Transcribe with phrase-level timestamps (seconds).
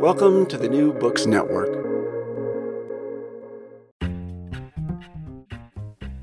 [0.00, 1.68] Welcome to the New Books Network.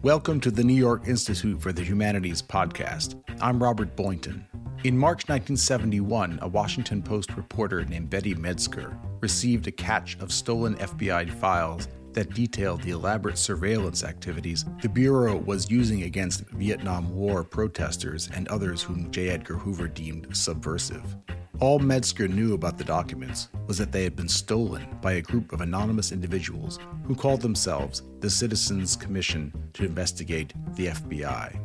[0.01, 3.21] Welcome to the New York Institute for the Humanities podcast.
[3.39, 4.47] I'm Robert Boynton.
[4.83, 10.73] In March 1971, a Washington Post reporter named Betty Medsger received a catch of stolen
[10.77, 17.43] FBI files that detailed the elaborate surveillance activities the Bureau was using against Vietnam War
[17.43, 19.29] protesters and others whom J.
[19.29, 21.15] Edgar Hoover deemed subversive.
[21.59, 25.51] All Medsger knew about the documents was that they had been stolen by a group
[25.51, 31.59] of anonymous individuals who called themselves the Citizens Commission to Investigate the FBI.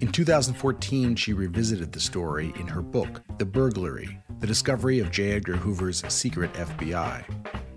[0.00, 5.32] In 2014, she revisited the story in her book, The Burglary The Discovery of J.
[5.32, 7.24] Edgar Hoover's Secret FBI.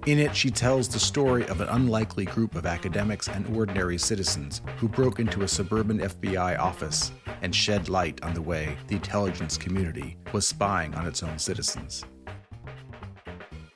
[0.07, 4.61] In it, she tells the story of an unlikely group of academics and ordinary citizens
[4.77, 7.13] who broke into a suburban FBI office
[7.45, 12.03] and shed light on the way the intelligence community was spying on its own citizens.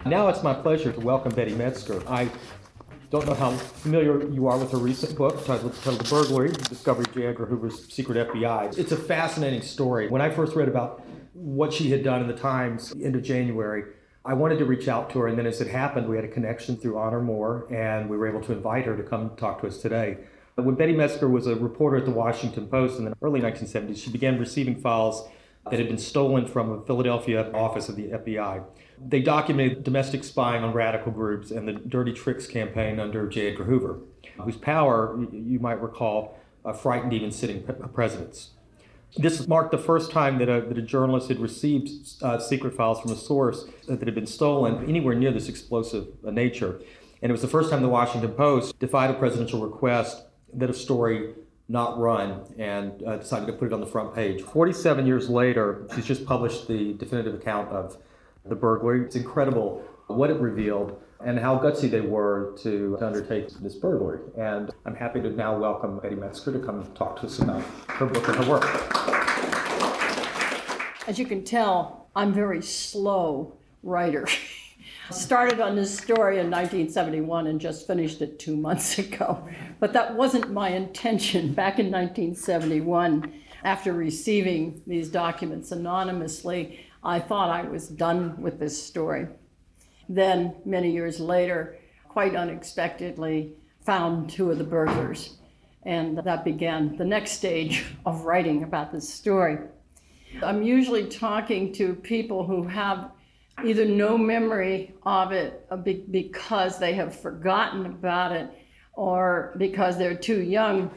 [0.07, 2.03] Now it's my pleasure to welcome Betty Medsger.
[2.09, 2.31] I
[3.11, 7.05] don't know how familiar you are with her recent book titled, titled The Burglary, Discovery
[7.07, 7.27] of J.
[7.27, 8.75] Edgar Hoover's Secret FBI.
[8.75, 10.09] It's a fascinating story.
[10.09, 13.83] When I first read about what she had done in the Times end of January,
[14.25, 16.29] I wanted to reach out to her, and then as it happened, we had a
[16.29, 19.67] connection through Honor Moore, and we were able to invite her to come talk to
[19.67, 20.17] us today.
[20.61, 24.09] When Betty Medsger was a reporter at the Washington Post in the early 1970s, she
[24.09, 25.27] began receiving files
[25.69, 28.63] that had been stolen from a Philadelphia office of the FBI.
[29.07, 33.51] They documented domestic spying on radical groups and the Dirty Tricks campaign under J.
[33.51, 33.99] Edgar Hoover,
[34.41, 38.51] whose power, you might recall, uh, frightened even sitting presidents.
[39.17, 41.89] This marked the first time that a, that a journalist had received
[42.21, 46.29] uh, secret files from a source that had been stolen anywhere near this explosive uh,
[46.29, 46.79] nature.
[47.21, 50.73] And it was the first time the Washington Post defied a presidential request that a
[50.73, 51.33] story
[51.67, 54.41] not run and uh, decided to put it on the front page.
[54.41, 57.97] 47 years later, she's just published the definitive account of
[58.45, 59.05] the burglary.
[59.05, 64.21] It's incredible what it revealed and how gutsy they were to, to undertake this burglary.
[64.37, 68.05] And I'm happy to now welcome Betty Medsger to come talk to us about her
[68.07, 68.65] book and her work.
[71.07, 74.27] As you can tell, I'm very slow writer.
[75.11, 79.47] Started on this story in 1971 and just finished it two months ago.
[79.79, 81.53] But that wasn't my intention.
[81.53, 83.33] Back in 1971,
[83.63, 89.27] after receiving these documents anonymously, I thought I was done with this story.
[90.07, 91.77] Then, many years later,
[92.07, 93.53] quite unexpectedly,
[93.85, 95.37] found two of the burglars.
[95.83, 99.57] And that began the next stage of writing about this story.
[100.43, 103.11] I'm usually talking to people who have
[103.65, 108.49] either no memory of it uh, because they have forgotten about it
[108.93, 110.91] or because they're too young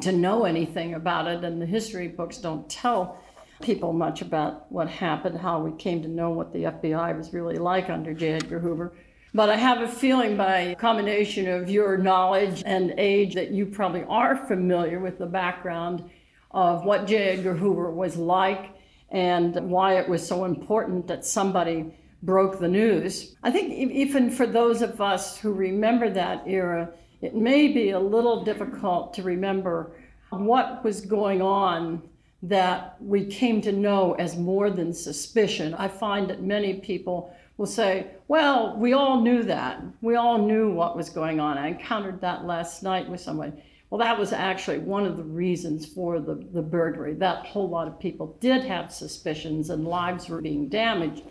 [0.00, 3.18] to know anything about it, and the history books don't tell
[3.60, 7.56] people much about what happened, how we came to know what the FBI was really
[7.56, 8.34] like under J.
[8.34, 8.92] Edgar Hoover.
[9.34, 14.04] But I have a feeling by combination of your knowledge and age that you probably
[14.04, 16.08] are familiar with the background
[16.50, 17.30] of what J.
[17.30, 18.70] Edgar Hoover was like
[19.10, 23.36] and why it was so important that somebody broke the news.
[23.42, 26.90] I think even for those of us who remember that era,
[27.20, 29.92] it may be a little difficult to remember
[30.30, 32.02] what was going on
[32.42, 35.74] that we came to know as more than suspicion.
[35.74, 39.82] I find that many people will say, well, we all knew that.
[40.00, 41.58] We all knew what was going on.
[41.58, 43.60] I encountered that last night with someone.
[43.90, 47.14] Well, that was actually one of the reasons for the, the burglary.
[47.14, 51.22] That whole lot of people did have suspicions and lives were being damaged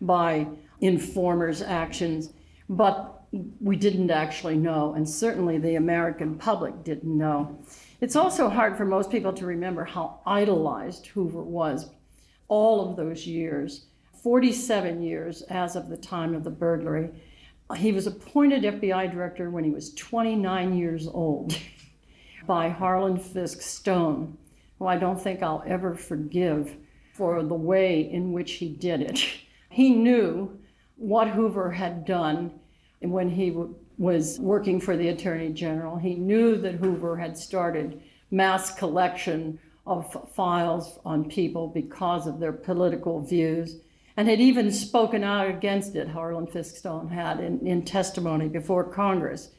[0.00, 0.46] by
[0.80, 2.30] informers' actions,
[2.68, 3.24] but
[3.60, 7.58] we didn't actually know, and certainly the American public didn't know.
[8.00, 11.90] It's also hard for most people to remember how idolized Hoover was
[12.48, 13.86] all of those years
[14.22, 17.10] 47 years as of the time of the burglary.
[17.76, 21.56] He was appointed FBI director when he was 29 years old
[22.46, 24.36] by Harlan Fiske Stone,
[24.78, 26.76] who I don't think I'll ever forgive
[27.14, 29.24] for the way in which he did it.
[29.68, 30.58] He knew
[30.96, 32.52] what Hoover had done
[33.00, 35.96] when he w- was working for the Attorney General.
[35.96, 38.00] He knew that Hoover had started
[38.30, 43.80] mass collection of files on people because of their political views
[44.16, 48.84] and had even spoken out against it, Harlan Fiske Stone had in, in testimony before
[48.84, 49.50] Congress.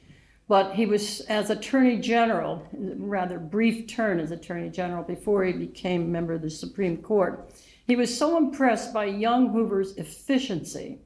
[0.47, 6.11] But he was, as Attorney General, rather brief turn as Attorney General before he became
[6.11, 7.51] member of the Supreme Court,
[7.85, 10.99] he was so impressed by young Hoover's efficiency.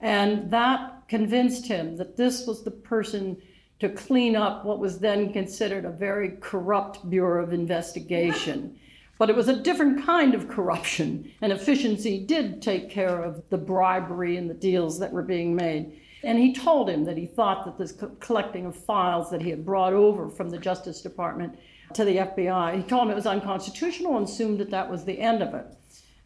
[0.00, 3.36] And that convinced him that this was the person
[3.78, 8.76] to clean up what was then considered a very corrupt Bureau of Investigation.
[9.18, 13.58] But it was a different kind of corruption, and efficiency did take care of the
[13.58, 16.00] bribery and the deals that were being made.
[16.22, 19.64] And he told him that he thought that this collecting of files that he had
[19.64, 21.58] brought over from the Justice Department
[21.94, 25.18] to the FBI, he told him it was unconstitutional and assumed that that was the
[25.18, 25.66] end of it.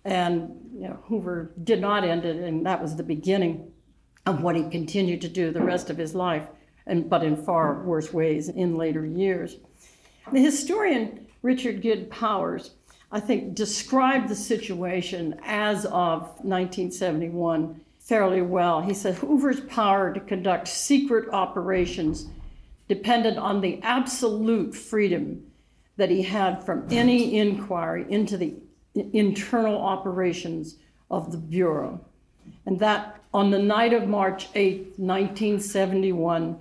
[0.05, 3.73] And you know, Hoover did not end it, and that was the beginning
[4.26, 6.47] of what he continued to do the rest of his life
[6.87, 9.56] and, but in far worse ways in later years.
[10.32, 12.70] The historian Richard Gid Powers,
[13.12, 18.82] I think, described the situation as of 1971 fairly well.
[18.82, 22.26] He said Hoover's power to conduct secret operations
[22.86, 25.42] depended on the absolute freedom
[25.96, 28.54] that he had from any inquiry into the
[28.94, 30.76] internal operations
[31.10, 32.00] of the Bureau.
[32.66, 36.58] And that on the night of March 8, 1971,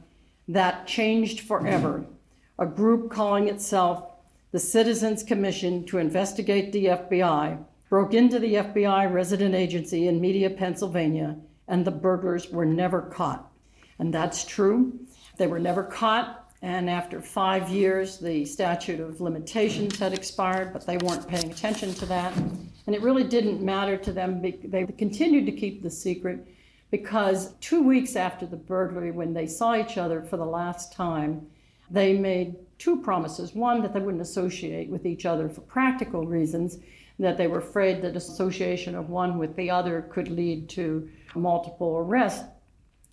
[0.48, 2.00] that changed forever.
[2.00, 2.12] Mm-hmm.
[2.60, 4.12] A group calling itself
[4.52, 7.58] the Citizens Commission to Investigate the FBI
[7.94, 11.38] broke into the FBI resident agency in Media, Pennsylvania,
[11.68, 13.52] and the burglars were never caught.
[14.00, 15.00] And that's true.
[15.38, 20.88] They were never caught, and after five years, the statute of limitations had expired, but
[20.88, 22.36] they weren't paying attention to that.
[22.36, 24.42] And it really didn't matter to them.
[24.42, 26.48] They continued to keep the secret
[26.90, 31.46] because two weeks after the burglary, when they saw each other for the last time,
[31.92, 33.54] they made two promises.
[33.54, 36.80] One, that they wouldn't associate with each other for practical reasons,
[37.20, 41.98] that they were afraid that association of one with the other could lead to multiple
[41.98, 42.44] arrests.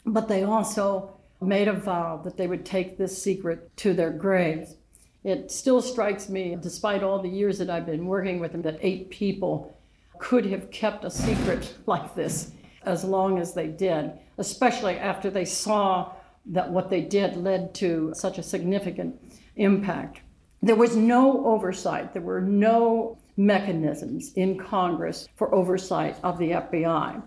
[0.06, 4.76] But they also made a vow that they would take this secret to their graves.
[5.22, 8.78] It still strikes me, despite all the years that I've been working with them, that
[8.80, 9.76] eight people
[10.18, 12.52] could have kept a secret like this
[12.84, 16.12] as long as they did, especially after they saw
[16.46, 19.20] that what they did led to such a significant
[19.56, 20.20] impact.
[20.62, 27.22] There was no oversight, there were no mechanisms in Congress for oversight of the FBI.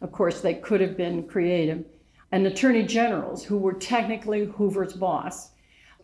[0.00, 1.84] Of course, they could have been creative.
[2.32, 5.50] And attorney generals, who were technically Hoover's boss,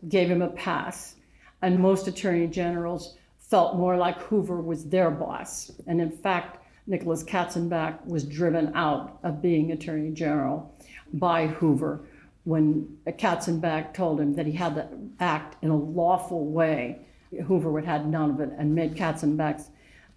[0.09, 1.17] gave him a pass.
[1.63, 5.73] And most attorney generals felt more like Hoover was their boss.
[5.89, 10.73] And in fact, Nicholas Katzenbach was driven out of being Attorney General
[11.15, 12.03] by Hoover
[12.45, 14.89] when Katzenbach told him that he had to
[15.19, 17.01] act in a lawful way.
[17.47, 19.71] Hoover would have none of it and made Katzenbach's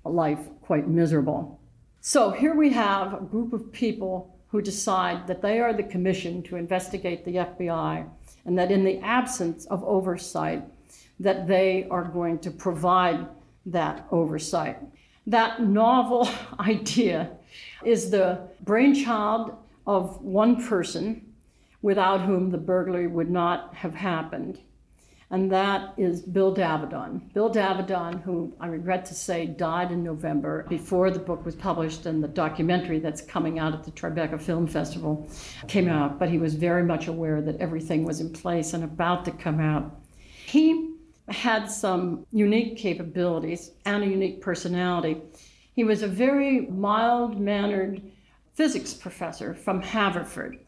[0.03, 1.59] life quite miserable.
[2.01, 6.43] So here we have a group of people who decide that they are the commission
[6.43, 8.07] to investigate the FBI
[8.45, 10.63] and that in the absence of oversight
[11.19, 13.25] that they are going to provide
[13.65, 14.77] that oversight.
[15.27, 17.31] That novel idea
[17.83, 19.55] is the brainchild
[19.87, 21.33] of one person
[21.81, 24.59] without whom the burglary would not have happened.
[25.33, 27.31] And that is Bill Davidon.
[27.33, 32.05] Bill Davidon, who I regret to say died in November before the book was published
[32.05, 35.27] and the documentary that's coming out at the Tribeca Film Festival
[35.67, 39.25] came out, but he was very much aware that everything was in place and about
[39.25, 39.99] to come out.
[40.45, 40.93] He
[41.29, 45.19] had some unique capabilities and a unique personality.
[45.73, 48.03] He was a very mild mannered
[48.53, 50.59] physics professor from Haverford.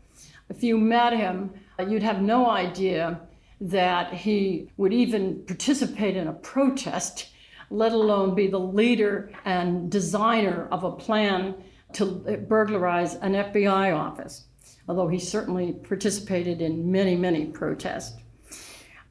[0.49, 1.51] If you met him,
[1.87, 3.21] you'd have no idea
[3.69, 7.29] that he would even participate in a protest,
[7.71, 11.55] let alone be the leader and designer of a plan
[11.93, 12.05] to
[12.47, 14.45] burglarize an FBI office,
[14.87, 18.17] although he certainly participated in many, many protests.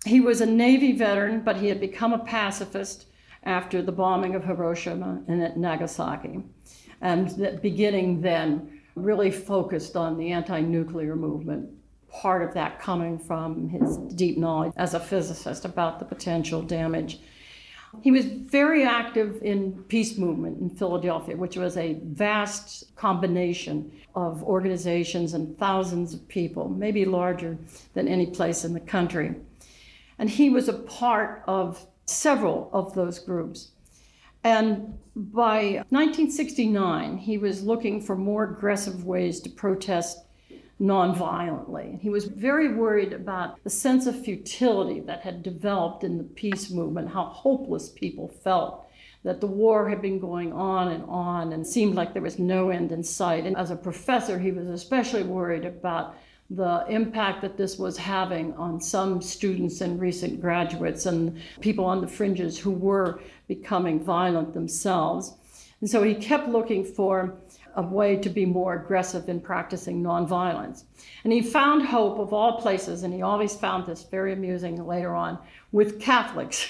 [0.04, 3.06] He was a Navy veteran, but he had become a pacifist
[3.42, 6.44] after the bombing of Hiroshima and Nagasaki.
[7.00, 11.70] And beginning then, really focused on the anti nuclear movement.
[12.14, 17.18] Part of that coming from his deep knowledge as a physicist about the potential damage.
[18.02, 24.42] He was very active in peace movement in Philadelphia, which was a vast combination of
[24.42, 27.58] organizations and thousands of people, maybe larger
[27.92, 29.34] than any place in the country.
[30.18, 33.70] And he was a part of several of those groups.
[34.42, 40.23] And by 1969, he was looking for more aggressive ways to protest
[40.80, 42.00] nonviolently.
[42.00, 46.70] He was very worried about the sense of futility that had developed in the peace
[46.70, 48.86] movement, how hopeless people felt
[49.22, 52.70] that the war had been going on and on and seemed like there was no
[52.70, 53.46] end in sight.
[53.46, 56.16] And as a professor, he was especially worried about
[56.50, 62.02] the impact that this was having on some students and recent graduates and people on
[62.02, 65.34] the fringes who were becoming violent themselves.
[65.80, 67.34] And so he kept looking for
[67.76, 70.84] a way to be more aggressive in practicing nonviolence.
[71.24, 75.14] And he found hope of all places, and he always found this very amusing later
[75.14, 75.38] on,
[75.72, 76.68] with Catholics.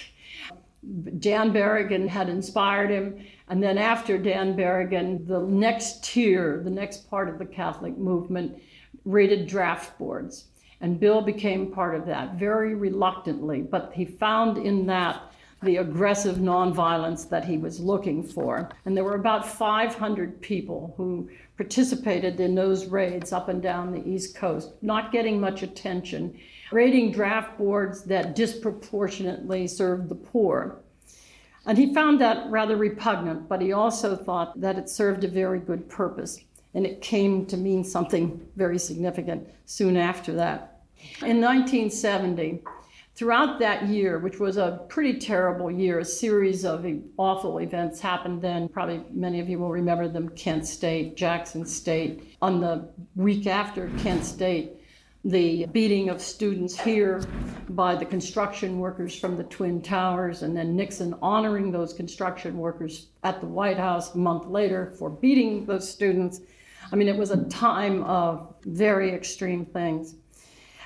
[1.19, 7.09] Dan Berrigan had inspired him, and then after Dan Berrigan, the next tier, the next
[7.09, 8.61] part of the Catholic movement,
[9.05, 10.47] rated draft boards.
[10.81, 15.23] And Bill became part of that very reluctantly, but he found in that
[15.65, 18.71] the aggressive nonviolence that he was looking for.
[18.85, 24.07] And there were about 500 people who participated in those raids up and down the
[24.09, 26.39] East Coast, not getting much attention,
[26.73, 30.77] raiding draft boards that disproportionately served the poor.
[31.67, 35.59] And he found that rather repugnant, but he also thought that it served a very
[35.59, 36.41] good purpose.
[36.75, 40.83] And it came to mean something very significant soon after that.
[41.21, 42.63] In 1970,
[43.15, 46.85] Throughout that year, which was a pretty terrible year, a series of
[47.17, 48.69] awful events happened then.
[48.69, 52.37] Probably many of you will remember them Kent State, Jackson State.
[52.43, 54.73] On the week after Kent State,
[55.25, 57.25] the beating of students here
[57.69, 63.07] by the construction workers from the Twin Towers, and then Nixon honoring those construction workers
[63.23, 66.41] at the White House a month later for beating those students.
[66.93, 70.17] I mean, it was a time of very extreme things.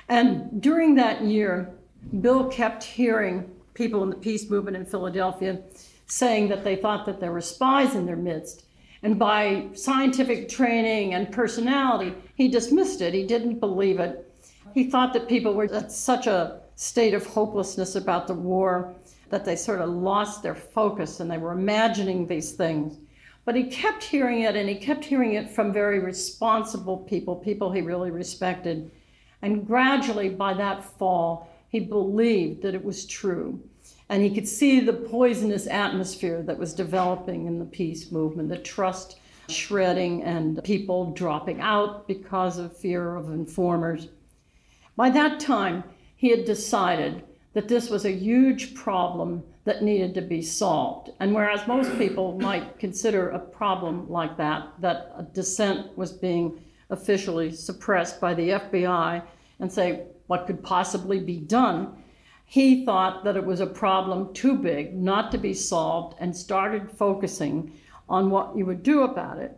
[0.07, 1.75] And during that year,
[2.21, 5.61] Bill kept hearing people in the peace movement in Philadelphia
[6.07, 8.65] saying that they thought that there were spies in their midst.
[9.03, 13.13] And by scientific training and personality, he dismissed it.
[13.13, 14.29] He didn't believe it.
[14.73, 18.93] He thought that people were at such a state of hopelessness about the war
[19.29, 22.97] that they sort of lost their focus and they were imagining these things.
[23.45, 27.71] But he kept hearing it, and he kept hearing it from very responsible people, people
[27.71, 28.91] he really respected.
[29.41, 33.61] And gradually, by that fall, he believed that it was true.
[34.09, 38.57] And he could see the poisonous atmosphere that was developing in the peace movement, the
[38.57, 44.07] trust shredding and people dropping out because of fear of informers.
[44.95, 45.83] By that time,
[46.15, 47.23] he had decided
[47.53, 51.11] that this was a huge problem that needed to be solved.
[51.19, 57.51] And whereas most people might consider a problem like that, that dissent was being officially
[57.51, 59.23] suppressed by the FBI,
[59.59, 61.91] and say, what could possibly be done,
[62.45, 66.91] he thought that it was a problem too big not to be solved and started
[66.91, 67.73] focusing
[68.07, 69.57] on what you would do about it.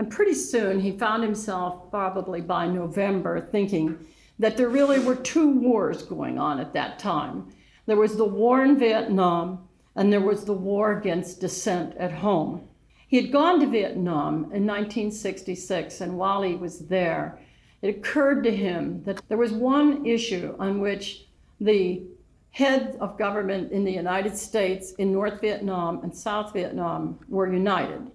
[0.00, 4.04] And pretty soon he found himself, probably by November, thinking
[4.40, 7.48] that there really were two wars going on at that time.
[7.86, 12.66] There was the war in Vietnam, and there was the war against dissent at home.
[13.06, 17.38] He had gone to Vietnam in 1966, and while he was there,
[17.82, 21.26] it occurred to him that there was one issue on which
[21.60, 22.02] the
[22.50, 28.10] heads of government in the United States, in North Vietnam, and South Vietnam were united.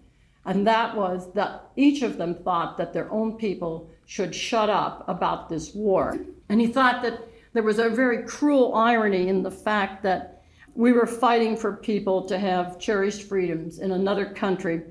[0.46, 5.04] And that was that each of them thought that their own people should shut up
[5.08, 6.18] about this war.
[6.50, 10.44] And he thought that there was a very cruel irony in the fact that
[10.76, 14.82] we were fighting for people to have cherished freedoms in another country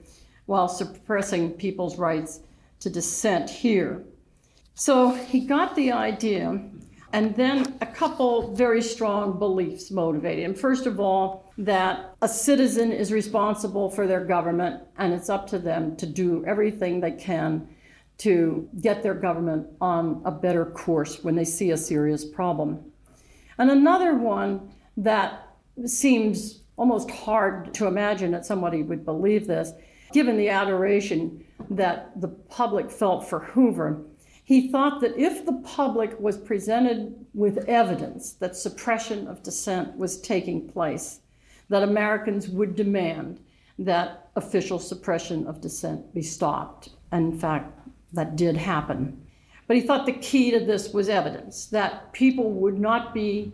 [0.47, 2.41] while suppressing people's rights
[2.81, 4.03] to dissent here.
[4.75, 6.61] So he got the idea,
[7.13, 10.55] and then a couple very strong beliefs motivated him.
[10.55, 15.61] First of all, that a citizen is responsible for their government, and it's up to
[15.61, 17.69] them to do everything they can
[18.19, 22.85] to get their government on a better course when they see a serious problem.
[23.59, 25.55] And another one that
[25.87, 29.73] seems almost hard to imagine that somebody would believe this,
[30.13, 34.05] given the adoration that the public felt for Hoover
[34.45, 40.21] he thought that if the public was presented with evidence that suppression of dissent was
[40.21, 41.21] taking place,
[41.71, 43.41] that Americans would demand
[43.79, 46.91] that official suppression of dissent be stopped.
[47.11, 47.73] And in fact,
[48.13, 49.21] that did happen.
[49.67, 53.51] But he thought the key to this was evidence, that people would not be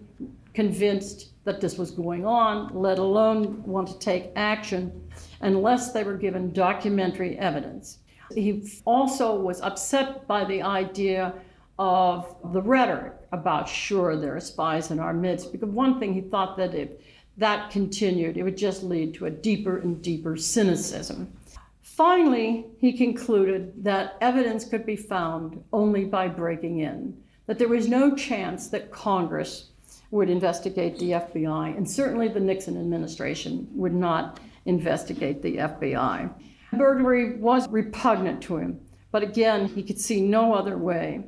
[0.55, 5.09] convinced that this was going on, let alone want to take action,
[5.41, 7.99] unless they were given documentary evidence.
[8.35, 11.35] He also was upset by the idea
[11.79, 16.21] of the rhetoric about, sure, there are spies in our midst, because one thing he
[16.21, 16.91] thought that if
[17.37, 21.33] that continued, it would just lead to a deeper and deeper cynicism.
[21.81, 27.89] Finally, he concluded that evidence could be found only by breaking in, that there was
[27.89, 29.71] no chance that Congress
[30.11, 36.31] would investigate the FBI, and certainly the Nixon administration would not investigate the FBI.
[36.73, 41.25] Burglary was repugnant to him, but again, he could see no other way.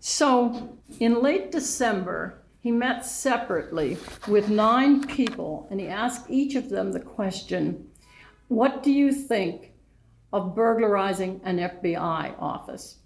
[0.00, 3.98] So, in late December, he met separately
[4.28, 7.88] with nine people and he asked each of them the question
[8.48, 9.72] What do you think
[10.32, 12.98] of burglarizing an FBI office?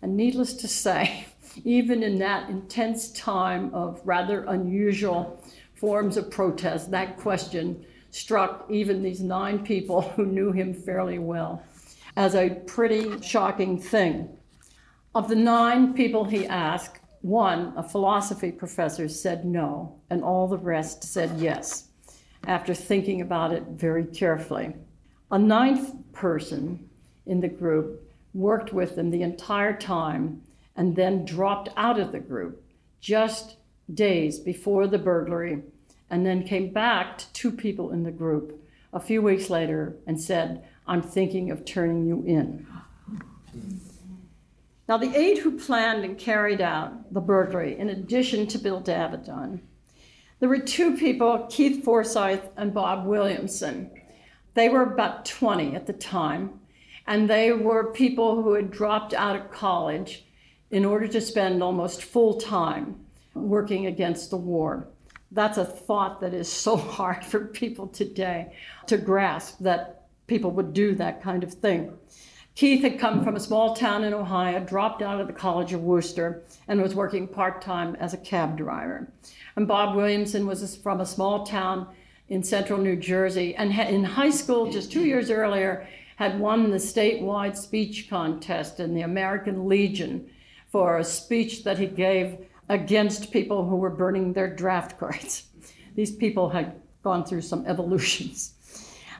[0.00, 1.26] And needless to say,
[1.64, 5.42] even in that intense time of rather unusual
[5.74, 11.62] forms of protest, that question struck even these nine people who knew him fairly well
[12.16, 14.28] as a pretty shocking thing.
[15.14, 20.58] Of the nine people he asked, one, a philosophy professor, said no, and all the
[20.58, 21.88] rest said yes,
[22.46, 24.74] after thinking about it very carefully.
[25.30, 26.88] A ninth person
[27.26, 28.02] in the group
[28.34, 30.42] worked with them the entire time
[30.76, 32.62] and then dropped out of the group
[33.00, 33.56] just
[33.94, 35.62] days before the burglary,
[36.12, 40.20] and then came back to two people in the group a few weeks later and
[40.20, 42.66] said, I'm thinking of turning you in.
[44.86, 49.62] Now, the eight who planned and carried out the burglary, in addition to Bill Davidon,
[50.38, 53.90] there were two people, Keith Forsyth and Bob Williamson.
[54.52, 56.60] They were about 20 at the time,
[57.06, 60.26] and they were people who had dropped out of college
[60.70, 62.96] in order to spend almost full time
[63.34, 64.88] working against the war.
[65.32, 68.52] That's a thought that is so hard for people today
[68.86, 71.92] to grasp that people would do that kind of thing.
[72.54, 75.82] Keith had come from a small town in Ohio, dropped out of the College of
[75.82, 79.10] Wooster, and was working part time as a cab driver.
[79.56, 81.86] And Bob Williamson was from a small town
[82.28, 86.76] in central New Jersey, and in high school, just two years earlier, had won the
[86.76, 90.28] statewide speech contest in the American Legion
[90.70, 92.38] for a speech that he gave
[92.72, 95.44] against people who were burning their draft cards.
[95.94, 98.54] These people had gone through some evolutions.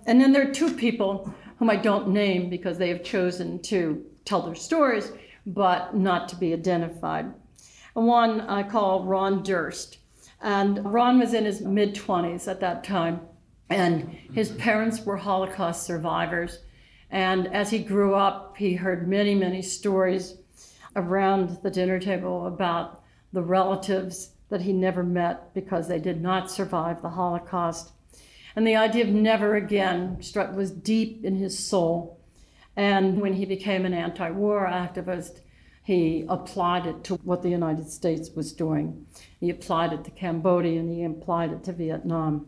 [0.07, 4.03] And then there are two people whom I don't name because they have chosen to
[4.25, 5.13] tell their stories,
[5.45, 7.31] but not to be identified.
[7.93, 9.99] One I call Ron Durst.
[10.41, 13.21] And Ron was in his mid 20s at that time,
[13.69, 16.61] and his parents were Holocaust survivors.
[17.11, 20.39] And as he grew up, he heard many, many stories
[20.97, 23.02] around the dinner table about
[23.33, 27.93] the relatives that he never met because they did not survive the Holocaust.
[28.55, 32.21] And the idea of never again struck was deep in his soul.
[32.77, 35.41] And when he became an anti war activist,
[35.83, 39.07] he applied it to what the United States was doing.
[39.41, 42.47] He applied it to Cambodia and he applied it to Vietnam.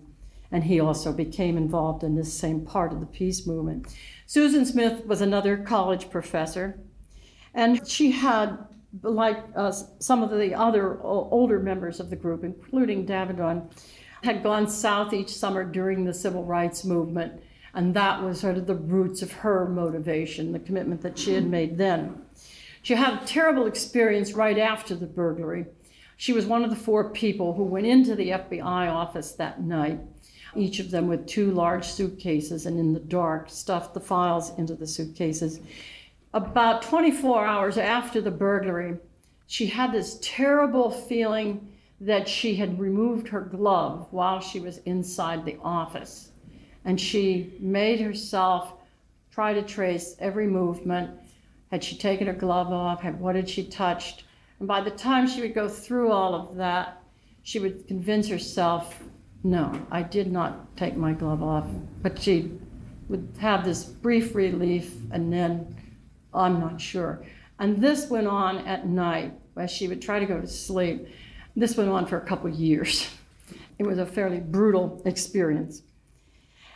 [0.53, 3.87] And he also became involved in this same part of the peace movement.
[4.27, 6.79] Susan Smith was another college professor,
[7.53, 8.57] and she had,
[9.03, 13.69] like uh, some of the other older members of the group, including Davidon,
[14.23, 17.43] had gone south each summer during the civil rights movement,
[17.75, 21.47] and that was sort of the roots of her motivation, the commitment that she had
[21.47, 22.23] made then.
[22.83, 25.67] She had a terrible experience right after the burglary.
[26.17, 30.01] She was one of the four people who went into the FBI office that night,
[30.55, 34.75] each of them with two large suitcases, and in the dark, stuffed the files into
[34.75, 35.61] the suitcases.
[36.35, 38.97] About 24 hours after the burglary,
[39.47, 45.45] she had this terrible feeling that she had removed her glove while she was inside
[45.45, 46.33] the office.
[46.85, 48.73] And she made herself
[49.31, 51.13] try to trace every movement.
[51.71, 53.01] Had she taken her glove off?
[53.01, 54.25] Had, what had she touched?
[54.59, 57.01] And by the time she would go through all of that,
[57.45, 59.05] she would convince herself,
[59.45, 61.69] no, I did not take my glove off.
[62.03, 62.59] But she
[63.09, 65.77] would have this brief relief and then,
[66.35, 67.25] I'm not sure.
[67.59, 71.07] And this went on at night as she would try to go to sleep.
[71.57, 73.09] This went on for a couple years.
[73.77, 75.83] It was a fairly brutal experience.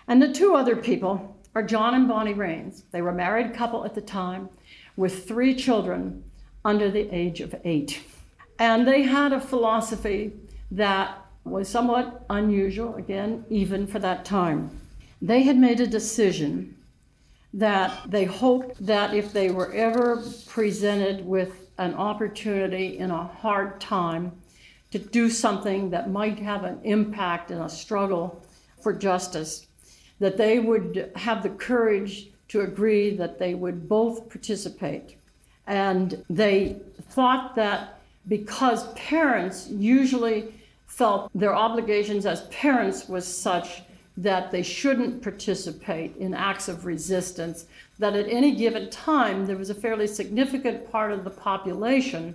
[0.09, 2.83] And the two other people are John and Bonnie Raines.
[2.91, 4.49] They were a married couple at the time
[4.97, 6.25] with three children
[6.65, 8.01] under the age of eight.
[8.59, 10.33] And they had a philosophy
[10.73, 14.71] that was somewhat unusual, again, even for that time.
[15.23, 16.77] They had made a decision
[17.55, 23.81] that they hoped that if they were ever presented with an opportunity in a hard
[23.81, 24.33] time
[24.91, 28.43] to do something that might have an impact in a struggle
[28.81, 29.67] for justice,
[30.19, 35.17] that they would have the courage to agree that they would both participate.
[35.67, 36.77] And they
[37.11, 40.55] thought that because parents usually
[40.87, 43.83] felt their obligations as parents was such
[44.19, 47.67] that they shouldn't participate in acts of resistance,
[48.01, 52.35] that at any given time there was a fairly significant part of the population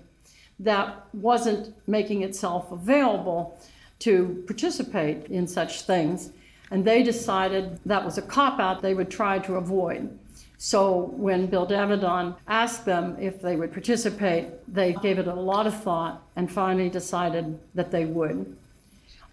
[0.60, 3.60] that wasn't making itself available
[4.00, 6.32] to participate in such things.
[6.72, 10.18] And they decided that was a cop out they would try to avoid.
[10.58, 15.68] So when Bill Davidon asked them if they would participate, they gave it a lot
[15.68, 18.56] of thought and finally decided that they would.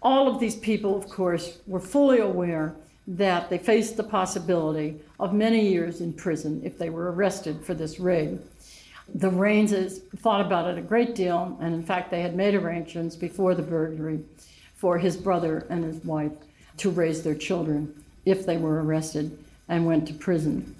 [0.01, 2.75] All of these people, of course, were fully aware
[3.07, 7.73] that they faced the possibility of many years in prison if they were arrested for
[7.73, 8.39] this raid.
[9.13, 13.15] The Raineses thought about it a great deal, and in fact, they had made arrangements
[13.15, 14.21] before the burglary
[14.75, 16.31] for his brother and his wife
[16.77, 19.37] to raise their children if they were arrested
[19.67, 20.75] and went to prison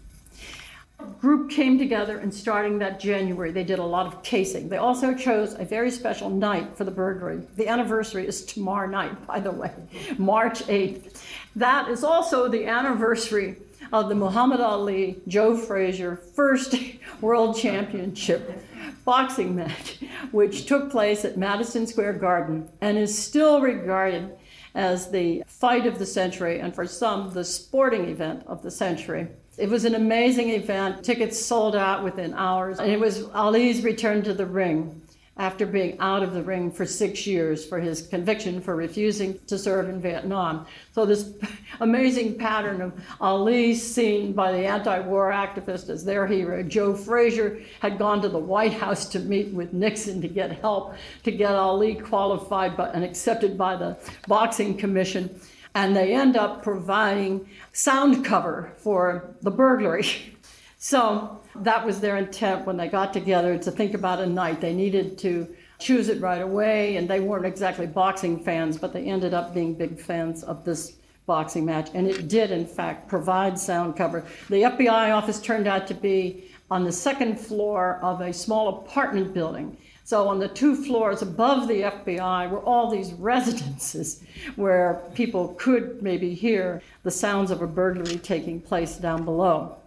[1.20, 4.70] group came together and starting that January, they did a lot of casing.
[4.70, 7.42] They also chose a very special night for the burglary.
[7.56, 9.72] The anniversary is tomorrow night, by the way,
[10.18, 11.22] March 8th.
[11.56, 13.58] That is also the anniversary
[13.92, 16.76] of the Muhammad Ali Joe Frazier first
[17.22, 18.64] world championship
[19.04, 20.00] boxing match,
[20.32, 24.38] which took place at Madison Square Garden and is still regarded
[24.74, 29.28] as the fight of the century and for some the sporting event of the century.
[29.62, 31.04] It was an amazing event.
[31.04, 32.80] Tickets sold out within hours.
[32.80, 35.00] And it was Ali's return to the ring
[35.38, 39.60] after being out of the ring for six years for his conviction for refusing to
[39.60, 40.66] serve in Vietnam.
[40.94, 41.34] So, this
[41.80, 46.64] amazing pattern of Ali seen by the anti war activist as their hero.
[46.64, 50.96] Joe Frazier had gone to the White House to meet with Nixon to get help
[51.24, 53.96] to get Ali qualified by, and accepted by the
[54.28, 55.40] Boxing Commission
[55.76, 60.06] and they end up providing sound cover for the burglary.
[60.78, 64.62] so that was their intent when they got together to think about a night.
[64.62, 65.48] They needed to
[65.80, 69.74] choose it right away, and they weren't exactly boxing fans, but they ended up being
[69.74, 70.94] big fans of this
[71.26, 71.90] boxing match.
[71.94, 74.24] And it did, in fact, provide sound cover.
[74.50, 79.34] The FBI office turned out to be on the second floor of a small apartment
[79.34, 79.78] building.
[80.12, 84.22] So on the two floors above the FBI were all these residences
[84.58, 89.78] where people could maybe hear the sounds of a burglary taking place down below.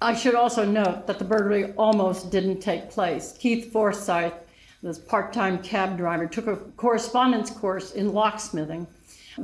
[0.00, 3.34] I should also note that the burglary almost didn't take place.
[3.38, 4.32] Keith Forsyth,
[4.82, 8.86] this part time cab driver, took a correspondence course in locksmithing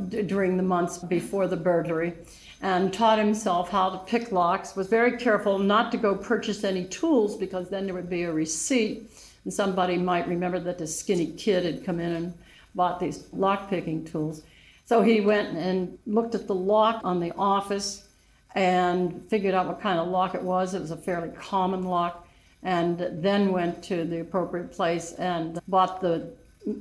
[0.09, 2.15] d- during the months before the burglary
[2.63, 6.87] and taught himself how to pick locks, was very careful not to go purchase any
[6.87, 9.11] tools because then there would be a receipt
[9.45, 12.35] and somebody might remember that this skinny kid had come in and
[12.75, 14.43] bought these lock picking tools.
[14.85, 18.09] So he went and looked at the lock on the office
[18.55, 20.75] and figured out what kind of lock it was.
[20.75, 22.27] It was a fairly common lock.
[22.63, 26.29] And then went to the appropriate place and bought the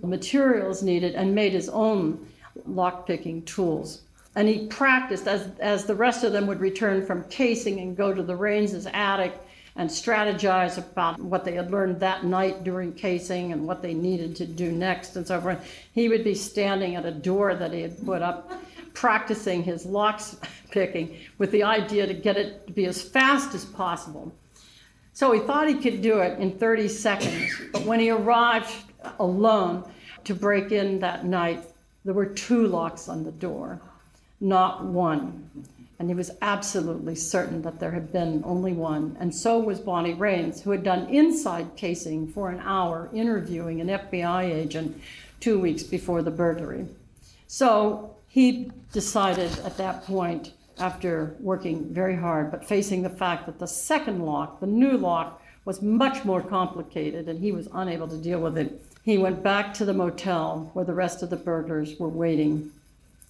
[0.02, 2.28] materials needed and made his own
[2.66, 4.02] lock picking tools.
[4.36, 8.14] And he practiced as, as the rest of them would return from casing and go
[8.14, 9.40] to the Raineses' attic
[9.76, 14.36] and strategize about what they had learned that night during casing and what they needed
[14.36, 15.60] to do next and so forth.
[15.94, 18.52] He would be standing at a door that he had put up,
[18.94, 20.38] practicing his locks
[20.72, 24.32] picking with the idea to get it to be as fast as possible.
[25.14, 28.72] So he thought he could do it in 30 seconds, but when he arrived
[29.20, 29.90] alone
[30.24, 31.64] to break in that night,
[32.06, 33.82] there were two locks on the door,
[34.40, 35.50] not one
[36.00, 39.18] and he was absolutely certain that there had been only one.
[39.20, 43.88] And so was Bonnie Raines, who had done inside casing for an hour interviewing an
[43.88, 45.00] FBI agent
[45.42, 46.88] two weeks before the burglary.
[47.48, 53.60] So he decided at that point, after working very hard, but facing the fact that
[53.60, 58.18] the second lock, the new lock, was much more complicated and he was unable to
[58.18, 58.82] deal with it.
[59.04, 62.72] He went back to the motel where the rest of the burglars were waiting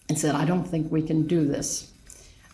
[0.08, 1.92] and said, I don't think we can do this.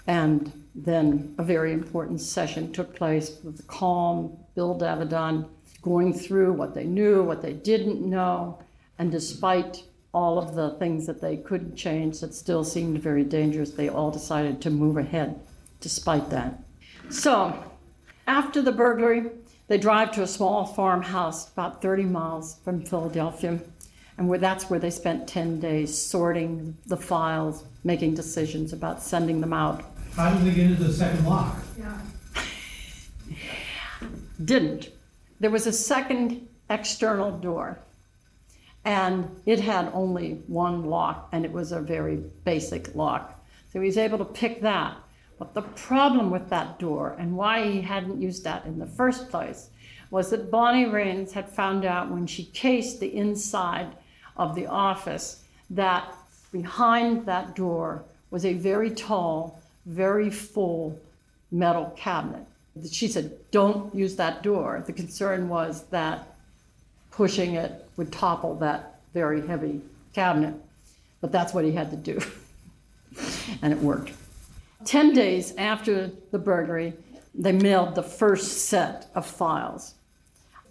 [0.07, 5.47] And then a very important session took place with the calm Bill Davidon
[5.81, 8.59] going through what they knew, what they didn't know,
[8.97, 13.71] and despite all of the things that they couldn't change that still seemed very dangerous,
[13.71, 15.39] they all decided to move ahead
[15.81, 16.57] despite that.
[17.09, 17.63] So,
[18.25, 19.29] after the burglary,
[19.67, 23.59] they drive to a small farmhouse about 30 miles from Philadelphia,
[24.17, 29.41] and where, that's where they spent 10 days sorting the files, making decisions about sending
[29.41, 29.83] them out
[30.15, 31.57] how did they get into the second lock?
[31.77, 31.99] Yeah.
[34.43, 34.89] Didn't.
[35.39, 37.79] There was a second external door.
[38.85, 43.43] and it had only one lock, and it was a very basic lock.
[43.73, 44.95] So he was able to pick that.
[45.39, 49.29] But the problem with that door, and why he hadn't used that in the first
[49.29, 49.69] place,
[50.11, 53.87] was that Bonnie Raines had found out when she cased the inside
[54.37, 56.13] of the office that
[56.51, 60.99] behind that door was a very tall, very full
[61.51, 62.45] metal cabinet.
[62.91, 64.83] She said, Don't use that door.
[64.85, 66.35] The concern was that
[67.11, 69.81] pushing it would topple that very heavy
[70.13, 70.53] cabinet.
[71.21, 72.19] But that's what he had to do.
[73.61, 74.11] and it worked.
[74.83, 76.93] Ten days after the burglary,
[77.33, 79.95] they mailed the first set of files.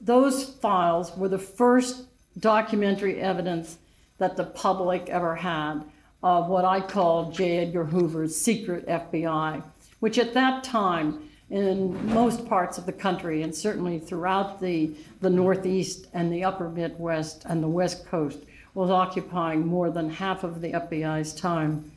[0.01, 2.05] Those files were the first
[2.39, 3.79] documentary evidence
[4.19, 5.85] that the public ever had
[6.25, 7.59] of what I call J.
[7.59, 9.63] Edgar Hoover's secret FBI,
[10.01, 15.29] which at that time, in most parts of the country, and certainly throughout the, the
[15.29, 18.39] Northeast and the upper Midwest and the West Coast,
[18.73, 21.93] was occupying more than half of the FBI's time.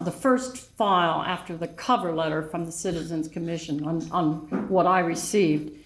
[0.00, 5.00] The first file after the cover letter from the Citizens Commission on, on what I
[5.00, 5.76] received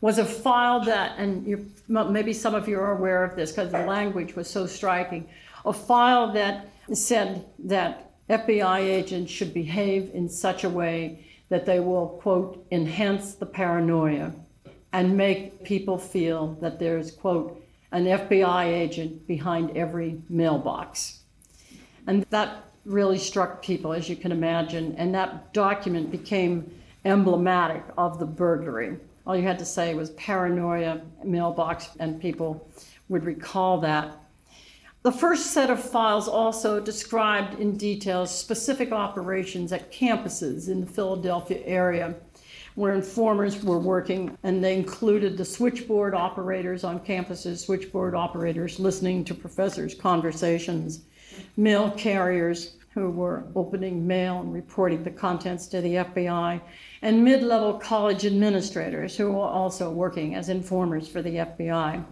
[0.00, 3.84] was a file that, and maybe some of you are aware of this because the
[3.84, 5.28] language was so striking,
[5.66, 11.80] a file that said that FBI agents should behave in such a way that they
[11.80, 14.32] will, quote, enhance the paranoia
[14.92, 21.20] and make people feel that there's, quote, an FBI agent behind every mailbox.
[22.06, 26.70] And that really struck people, as you can imagine, and that document became
[27.04, 28.96] emblematic of the burglary.
[29.26, 32.66] All you had to say was paranoia mailbox, and people
[33.08, 34.16] would recall that.
[35.02, 40.86] The first set of files also described in detail specific operations at campuses in the
[40.88, 42.16] Philadelphia area
[42.74, 49.24] where informers were working, and they included the switchboard operators on campuses, switchboard operators listening
[49.24, 51.02] to professors' conversations,
[51.56, 56.60] mail carriers who were opening mail and reporting the contents to the FBI,
[57.02, 62.04] and mid level college administrators who were also working as informers for the FBI.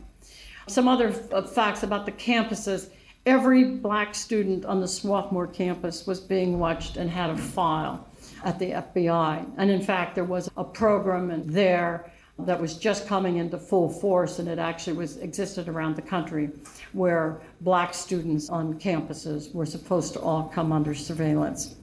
[0.68, 2.90] Some other uh, facts about the campuses
[3.26, 8.08] every black student on the Swarthmore campus was being watched and had a file
[8.44, 9.44] at the FBI.
[9.56, 14.38] And in fact, there was a program there that was just coming into full force,
[14.38, 16.50] and it actually was existed around the country,
[16.92, 21.76] where black students on campuses were supposed to all come under surveillance.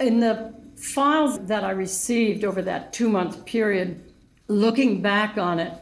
[0.00, 4.00] In the files that I received over that two month period,
[4.48, 5.72] looking back on it,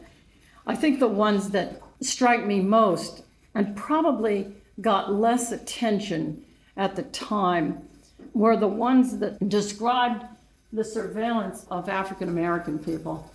[0.67, 3.23] I think the ones that strike me most
[3.55, 6.43] and probably got less attention
[6.77, 7.87] at the time
[8.33, 10.25] were the ones that described
[10.71, 13.29] the surveillance of African American people.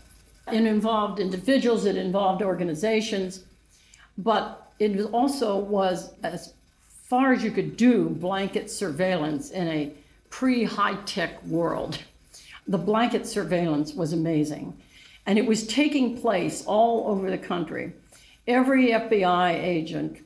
[0.51, 3.45] It involved individuals, it involved organizations,
[4.17, 6.55] but it also was, as
[7.05, 9.93] far as you could do, blanket surveillance in a
[10.31, 11.99] pre high tech world.
[12.67, 14.77] The blanket surveillance was amazing.
[15.27, 17.93] And it was taking place all over the country.
[18.49, 20.25] Every FBI agent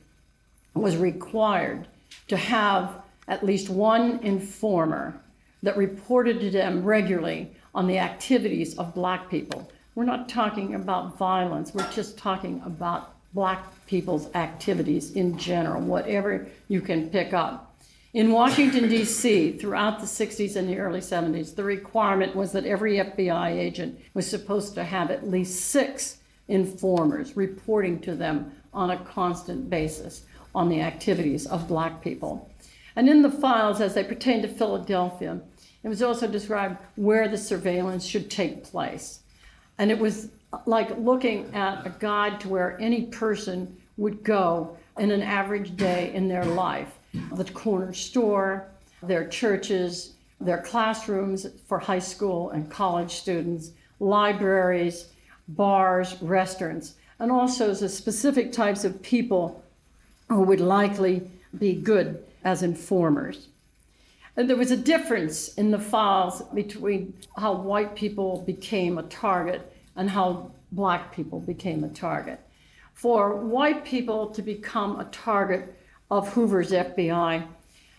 [0.73, 1.87] was required
[2.29, 5.19] to have at least one informer
[5.61, 9.69] that reported to them regularly on the activities of black people.
[9.93, 16.47] We're not talking about violence, we're just talking about black people's activities in general, whatever
[16.69, 17.75] you can pick up.
[18.13, 22.99] In Washington, D.C., throughout the 60s and the early 70s, the requirement was that every
[22.99, 28.97] FBI agent was supposed to have at least six informers reporting to them on a
[29.05, 30.23] constant basis
[30.55, 32.49] on the activities of black people.
[32.95, 35.39] And in the files, as they pertain to Philadelphia,
[35.83, 39.19] it was also described where the surveillance should take place.
[39.77, 44.77] And it was uh, like looking at a guide to where any person would go
[44.97, 46.99] in an average day in their life
[47.33, 48.67] the corner store,
[49.03, 55.09] their churches, their classrooms for high school and college students, libraries,
[55.47, 59.63] bars, restaurants, and also the specific types of people
[60.29, 63.47] who would likely be good as informers.
[64.35, 69.71] And there was a difference in the files between how white people became a target
[69.95, 72.39] and how black people became a target.
[72.93, 75.75] For white people to become a target
[76.09, 77.45] of Hoover's FBI,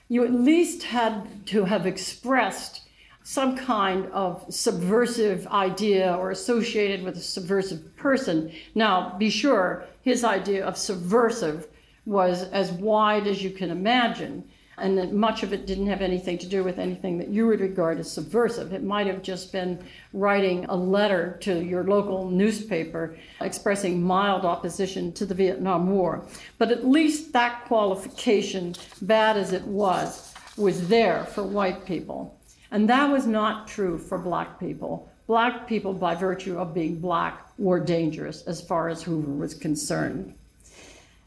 [0.09, 2.83] you at least had to have expressed
[3.27, 8.53] some kind of subversive idea or associated with a subversive person.
[8.75, 11.67] Now, be sure, his idea of subversive
[12.05, 14.45] was as wide as you can imagine.
[14.77, 17.61] and that much of it didn't have anything to do with anything that you would
[17.61, 18.73] regard as subversive.
[18.73, 19.79] It might have just been
[20.13, 26.27] writing a letter to your local newspaper expressing mild opposition to the Vietnam War.
[26.59, 32.39] But at least that qualification, bad as it was, was there for white people.
[32.75, 35.09] And that was not true for black people.
[35.29, 40.35] Black people, by virtue of being black, were dangerous as far as Hoover was concerned.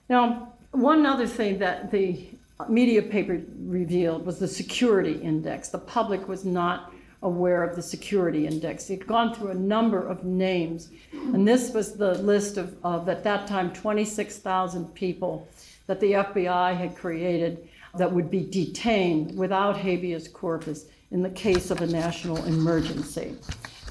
[0.10, 2.27] Now, one other thing that the
[2.67, 5.69] media paper revealed was the security index.
[5.69, 8.89] The public was not aware of the security index.
[8.89, 13.07] It had gone through a number of names, and this was the list of, of
[13.07, 15.47] at that time, 26,000 people
[15.86, 21.71] that the FBI had created that would be detained without habeas corpus in the case
[21.71, 23.35] of a national emergency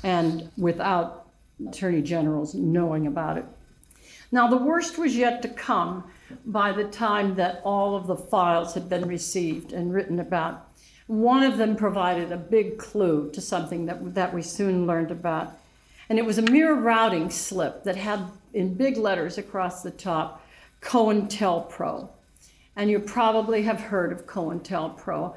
[0.02, 1.28] and without
[1.68, 3.44] attorney generals knowing about it.
[4.32, 6.04] Now, the worst was yet to come
[6.44, 10.68] by the time that all of the files had been received and written about.
[11.06, 15.56] One of them provided a big clue to something that, that we soon learned about.
[16.08, 20.44] And it was a mere routing slip that had in big letters across the top
[20.80, 22.08] COINTELPRO.
[22.74, 25.36] And you probably have heard of COINTELPRO.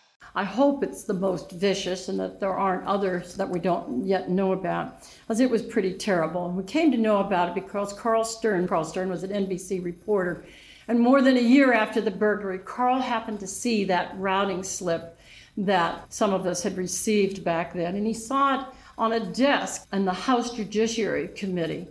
[0.33, 4.29] I hope it's the most vicious and that there aren't others that we don't yet
[4.29, 6.45] know about, as it was pretty terrible.
[6.45, 9.83] And we came to know about it because Carl Stern, Carl Stern was an NBC
[9.83, 10.45] reporter,
[10.87, 15.17] and more than a year after the burglary, Carl happened to see that routing slip
[15.57, 17.95] that some of us had received back then.
[17.95, 18.67] And he saw it
[18.97, 21.87] on a desk in the House Judiciary Committee.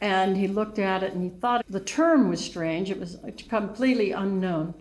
[0.00, 2.90] And he looked at it and he thought the term was strange.
[2.90, 4.74] It was completely unknown.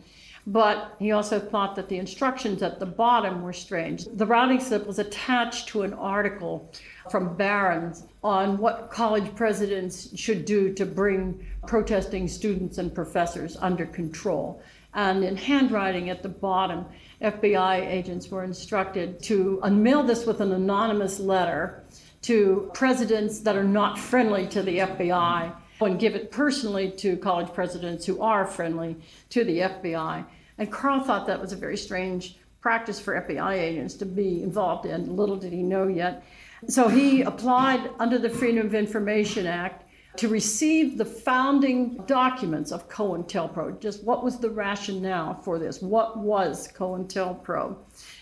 [0.47, 4.06] But he also thought that the instructions at the bottom were strange.
[4.06, 6.71] The routing slip was attached to an article
[7.12, 13.86] from Barron's on what college presidents should do to bring protesting students and professors under
[13.86, 14.62] control.
[14.93, 16.86] And in handwriting at the bottom,
[17.21, 21.84] FBI agents were instructed to unmail this with an anonymous letter
[22.23, 27.54] to presidents that are not friendly to the FBI and give it personally to college
[27.54, 28.96] presidents who are friendly
[29.30, 30.26] to the FBI.
[30.58, 34.86] And Carl thought that was a very strange practice for FBI agents to be involved
[34.86, 35.15] in.
[35.15, 36.24] Little did he know yet
[36.68, 39.86] so he applied under the Freedom of Information Act
[40.18, 43.80] to receive the founding documents of COINTELPRO.
[43.80, 45.82] Just what was the rationale for this?
[45.82, 47.78] What was COINTELPRO?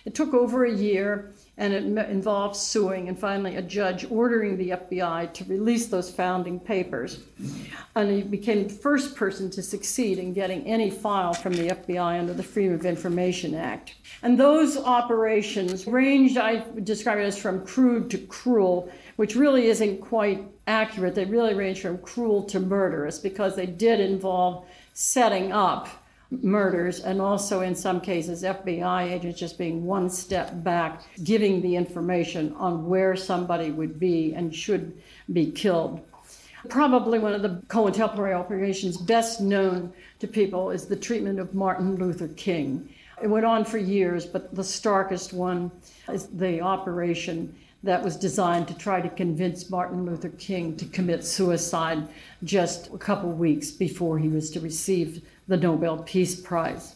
[0.06, 4.70] It took over a year and it involved suing and finally a judge ordering the
[4.70, 7.20] FBI to release those founding papers.
[7.96, 12.20] And he became the first person to succeed in getting any file from the FBI
[12.20, 13.96] under the Freedom of Information Act.
[14.22, 20.00] And those operations ranged, I describe it as from crude to cruel, which really isn't
[20.00, 21.16] quite accurate.
[21.16, 25.88] They really range from cruel to murderous because they did involve setting up
[26.30, 31.76] murders, and also in some cases, FBI agents just being one step back, giving the
[31.76, 36.02] information on where somebody would be and should be killed.
[36.70, 41.96] Probably one of the COINTELPRO operations best known to people is the treatment of Martin
[41.96, 42.90] Luther King.
[43.22, 45.72] It went on for years, but the starkest one
[46.10, 51.24] is the operation that was designed to try to convince Martin Luther King to commit
[51.24, 52.08] suicide
[52.44, 56.96] just a couple weeks before he was to receive the Nobel Peace Prize.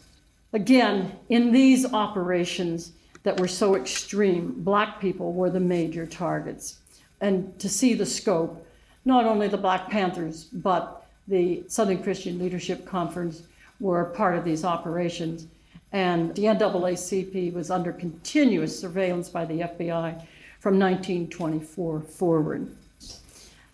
[0.52, 2.92] Again, in these operations
[3.22, 6.78] that were so extreme, black people were the major targets.
[7.20, 8.66] And to see the scope,
[9.04, 13.44] not only the Black Panthers, but the Southern Christian Leadership Conference
[13.80, 15.46] were part of these operations.
[15.92, 20.26] And the NAACP was under continuous surveillance by the FBI
[20.62, 22.70] from 1924 forward.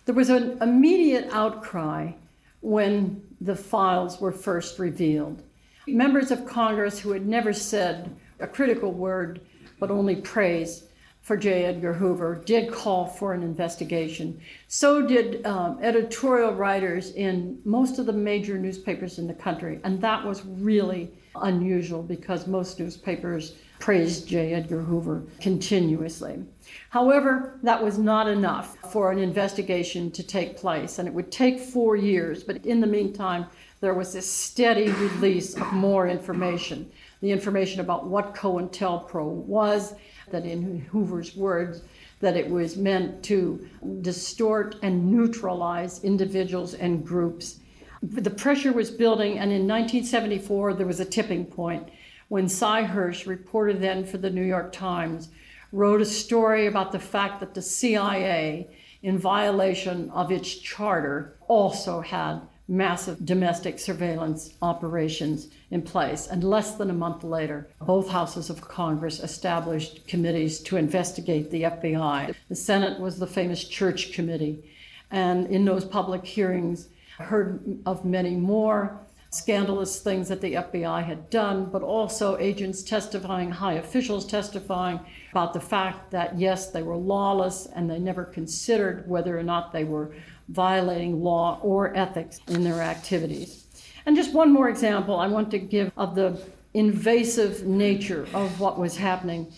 [0.05, 2.13] There was an immediate outcry
[2.61, 5.43] when the files were first revealed.
[5.85, 9.39] Members of Congress who had never said a critical word
[9.79, 10.85] but only praise
[11.21, 11.65] for J.
[11.65, 14.41] Edgar Hoover did call for an investigation.
[14.67, 20.01] So did um, editorial writers in most of the major newspapers in the country, and
[20.01, 24.53] that was really unusual because most newspapers praised J.
[24.53, 26.43] Edgar Hoover continuously.
[26.89, 31.59] However, that was not enough for an investigation to take place, and it would take
[31.59, 32.43] four years.
[32.43, 33.45] But in the meantime,
[33.81, 36.91] there was this steady release of more information.
[37.21, 39.95] The information about what COINTELPRO was,
[40.31, 41.81] that in Hoover's words,
[42.19, 43.67] that it was meant to
[44.01, 47.59] distort and neutralize individuals and groups.
[48.01, 51.89] The pressure was building, and in 1974, there was a tipping point
[52.29, 55.29] when Sy Hersh, reporter then for the New York Times,
[55.71, 58.67] wrote a story about the fact that the CIA,
[59.03, 66.27] in violation of its charter, also had massive domestic surveillance operations in place.
[66.27, 71.63] And less than a month later, both houses of Congress established committees to investigate the
[71.63, 72.35] FBI.
[72.47, 74.63] The Senate was the famous Church Committee.
[75.09, 78.99] And in those public hearings, heard of many more
[79.31, 84.99] scandalous things that the FBI had done, but also agents testifying, high officials testifying
[85.31, 89.71] about the fact that, yes, they were lawless and they never considered whether or not
[89.71, 90.11] they were
[90.49, 93.65] violating law or ethics in their activities.
[94.05, 96.41] And just one more example I want to give of the
[96.73, 99.51] invasive nature of what was happening.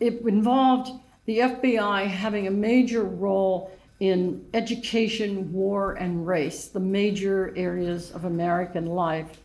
[0.00, 0.90] It involved
[1.26, 3.70] the FBI having a major role
[4.00, 9.40] in education, war, and race, the major areas of American life.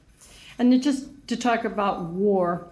[0.60, 2.68] And just to talk about war,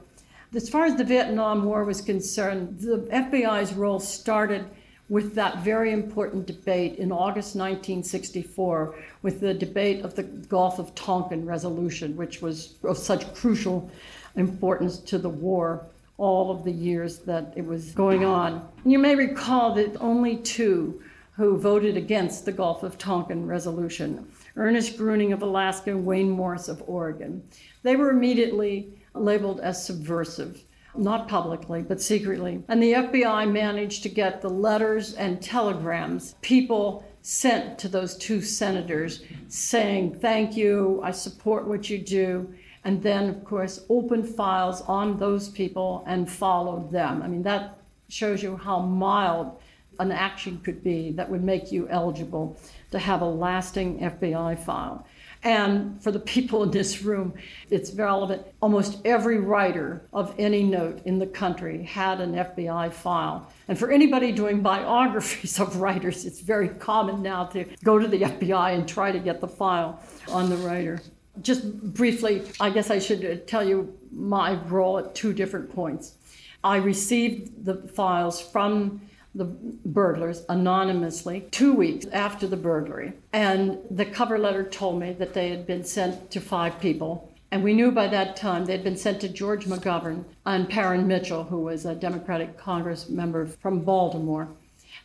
[0.53, 4.65] as far as the Vietnam War was concerned, the FBI's role started
[5.07, 10.93] with that very important debate in August 1964, with the debate of the Gulf of
[10.95, 13.89] Tonkin resolution, which was of such crucial
[14.35, 15.85] importance to the war
[16.17, 18.67] all of the years that it was going on.
[18.83, 21.01] And you may recall that only two
[21.39, 26.67] who voted against the Gulf of Tonkin resolution Ernest Gruening of Alaska and Wayne Morse
[26.67, 27.41] of Oregon.
[27.81, 30.65] They were immediately labeled as subversive
[30.97, 32.61] not publicly, but secretly.
[32.67, 38.41] And the FBI managed to get the letters and telegrams people sent to those two
[38.41, 42.53] senators saying, Thank you, I support what you do.
[42.83, 47.21] And then, of course, opened files on those people and followed them.
[47.21, 47.79] I mean, that
[48.09, 49.57] shows you how mild
[49.99, 52.57] an action could be that would make you eligible
[52.91, 55.05] to have a lasting FBI file.
[55.43, 57.33] And for the people in this room,
[57.69, 58.45] it's relevant.
[58.61, 63.51] Almost every writer of any note in the country had an FBI file.
[63.67, 68.21] And for anybody doing biographies of writers, it's very common now to go to the
[68.21, 71.01] FBI and try to get the file on the writer.
[71.41, 76.15] Just briefly, I guess I should tell you my role at two different points.
[76.63, 79.01] I received the files from
[79.35, 83.13] the burglars anonymously two weeks after the burglary.
[83.33, 87.31] And the cover letter told me that they had been sent to five people.
[87.51, 91.43] And we knew by that time they'd been sent to George McGovern and Parren Mitchell,
[91.43, 94.47] who was a Democratic Congress member from Baltimore.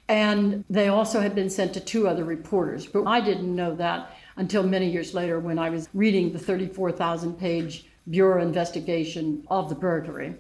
[0.09, 2.87] And they also had been sent to two other reporters.
[2.87, 7.39] But I didn't know that until many years later when I was reading the 34,000
[7.39, 10.35] page Bureau investigation of the burglary.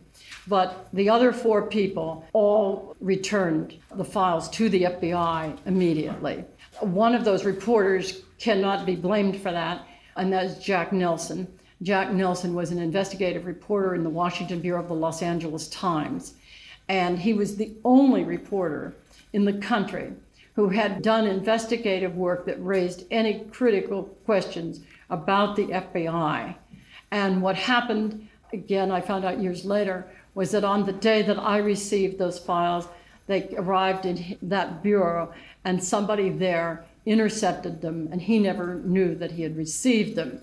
[0.47, 6.45] But the other four people all returned the files to the FBI immediately.
[6.81, 9.87] One of those reporters cannot be blamed for that,
[10.17, 11.49] and that is Jack Nelson.
[11.83, 16.35] Jack Nelson was an investigative reporter in the Washington Bureau of the Los Angeles Times,
[16.89, 18.95] and he was the only reporter
[19.33, 20.13] in the country
[20.55, 24.81] who had done investigative work that raised any critical questions
[25.11, 26.55] about the FBI.
[27.11, 31.39] And what happened, again, I found out years later, was that on the day that
[31.39, 32.89] I received those files,
[33.27, 35.33] they arrived in that bureau
[35.65, 40.41] and somebody there intercepted them and he never knew that he had received them.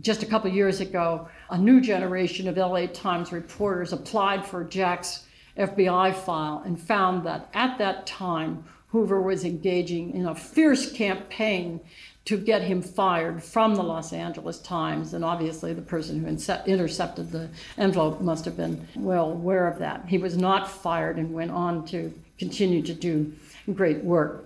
[0.00, 5.24] Just a couple years ago, a new generation of LA Times reporters applied for Jack's
[5.56, 11.80] FBI file and found that at that time, Hoover was engaging in a fierce campaign
[12.26, 15.14] to get him fired from the Los Angeles Times.
[15.14, 16.26] And obviously, the person who
[16.66, 17.48] intercepted the
[17.78, 20.04] envelope must have been well aware of that.
[20.06, 23.32] He was not fired and went on to continue to do
[23.74, 24.44] great work.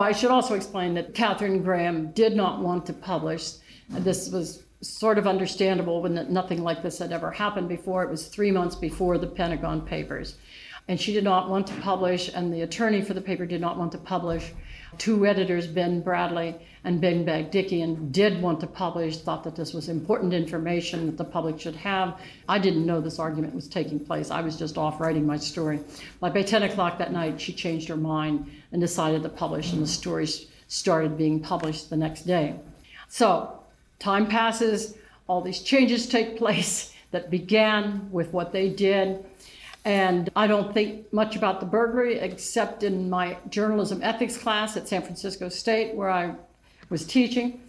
[0.00, 3.52] I should also explain that Katharine Graham did not want to publish.
[3.90, 8.04] This was sort of understandable when nothing like this had ever happened before.
[8.04, 10.36] It was three months before the Pentagon Papers.
[10.86, 13.76] And she did not want to publish, and the attorney for the paper did not
[13.76, 14.52] want to publish.
[14.98, 19.88] Two editors, Ben Bradlee and Ben Bagdikian did want to publish, thought that this was
[19.88, 22.20] important information that the public should have.
[22.48, 24.30] I didn't know this argument was taking place.
[24.30, 25.80] I was just off writing my story.
[26.20, 29.86] By 10 o'clock that night, she changed her mind and decided to publish, and the
[29.86, 30.28] story
[30.68, 32.56] started being published the next day.
[33.08, 33.60] So,
[33.98, 34.96] time passes,
[35.26, 39.24] all these changes take place that began with what they did.
[39.84, 44.88] And I don't think much about the burglary except in my journalism ethics class at
[44.88, 46.34] San Francisco State, where I
[46.90, 47.60] was teaching.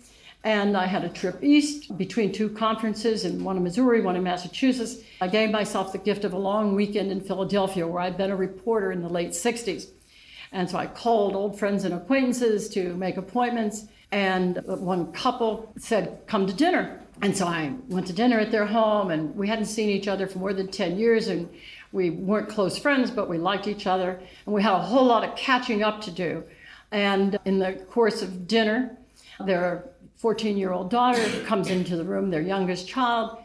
[0.44, 5.04] And I had a trip east between two conferences, one in Missouri, one in Massachusetts.
[5.20, 8.36] I gave myself the gift of a long weekend in Philadelphia, where I'd been a
[8.38, 9.88] reporter in the late 60s.
[10.52, 13.88] And so I called old friends and acquaintances to make appointments.
[14.12, 17.02] And one couple said, Come to dinner.
[17.22, 20.26] And so I went to dinner at their home, and we hadn't seen each other
[20.26, 21.28] for more than 10 years.
[21.28, 21.50] And
[21.92, 24.20] we weren't close friends, but we liked each other.
[24.46, 26.44] And we had a whole lot of catching up to do.
[26.92, 28.98] And in the course of dinner,
[29.40, 29.86] their
[30.18, 33.38] 14 year old daughter comes into the room, their youngest child,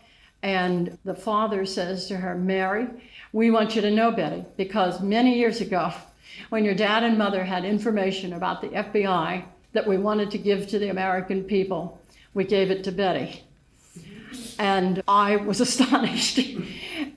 [0.43, 2.87] and the father says to her, Mary,
[3.33, 5.93] we want you to know, Betty, because many years ago,
[6.51, 10.69] when your dad and mother had information about the FBI that we wanted to give
[10.69, 11.99] to the American people,
[12.35, 13.45] we gave it to Betty.
[14.59, 16.39] And I was astonished.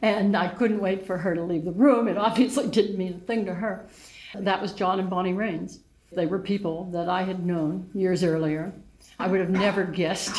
[0.02, 2.08] and I couldn't wait for her to leave the room.
[2.08, 3.88] It obviously didn't mean a thing to her.
[4.36, 5.80] That was John and Bonnie Raines.
[6.12, 8.72] They were people that I had known years earlier.
[9.20, 10.36] I would have never guessed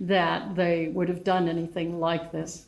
[0.00, 2.66] that they would have done anything like this.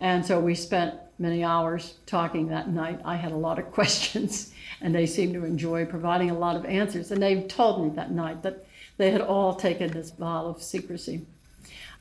[0.00, 3.00] And so we spent many hours talking that night.
[3.04, 6.64] I had a lot of questions, and they seemed to enjoy providing a lot of
[6.64, 7.10] answers.
[7.10, 8.64] And they told me that night that
[8.96, 11.26] they had all taken this vow of secrecy.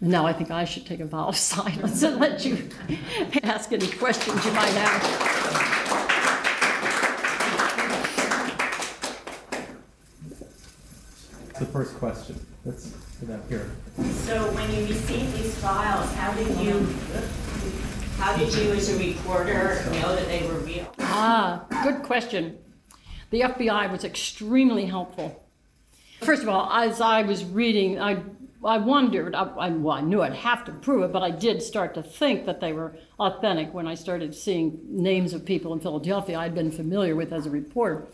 [0.03, 2.57] Now I think I should take a vow of silence and let you
[3.43, 5.01] ask any questions you might have.
[11.57, 12.45] The first question.
[12.65, 12.91] Let's
[13.21, 13.71] get up here.
[14.25, 16.85] So when you received these files, how did you,
[18.17, 20.93] how did you as a reporter know that they were real?
[20.99, 22.57] Ah, good question.
[23.29, 25.45] The FBI was extremely helpful.
[26.19, 28.17] First of all, as I was reading, I,
[28.65, 31.61] I wondered, I, I, well, I knew I'd have to prove it, but I did
[31.61, 35.79] start to think that they were authentic when I started seeing names of people in
[35.79, 38.07] Philadelphia I'd been familiar with as a reporter.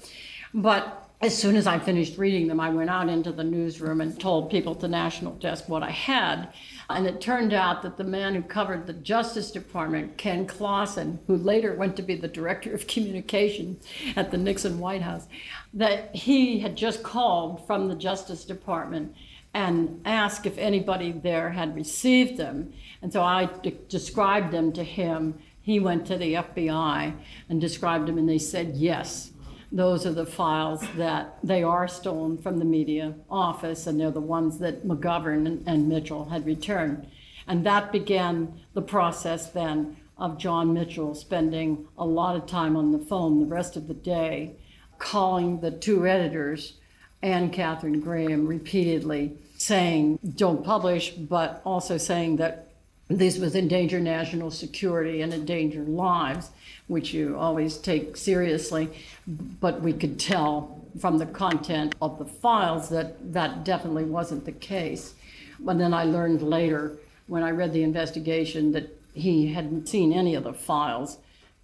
[0.53, 4.17] But as soon as I finished reading them, I went out into the newsroom and
[4.17, 6.47] told people at the National Desk what I had.
[6.89, 11.35] And it turned out that the man who covered the Justice Department, Ken Clawson, who
[11.35, 13.85] later went to be the director of communications
[14.15, 15.27] at the Nixon White House,
[15.73, 19.13] that he had just called from the Justice Department
[19.53, 22.73] and asked if anybody there had received them.
[23.01, 25.39] And so I de- described them to him.
[25.61, 27.13] He went to the FBI
[27.49, 29.31] and described them, and they said yes
[29.71, 34.19] those are the files that they are stolen from the Media office, and they're the
[34.19, 37.07] ones that McGovern and, and Mitchell had returned.
[37.47, 42.91] And that began the process then of John Mitchell spending a lot of time on
[42.91, 44.55] the phone the rest of the day,
[44.97, 46.73] calling the two editors
[47.21, 52.69] and Katharine Graham repeatedly, saying, don't publish, but also saying that
[53.09, 56.51] this was endanger national security and endanger lives,
[56.87, 58.89] which you always take seriously.
[59.27, 64.51] But we could tell from the content of the files that that definitely wasn't the
[64.51, 65.13] case.
[65.59, 66.97] But then I learned later,
[67.27, 71.17] when I read the investigation, that he hadn't seen any of the files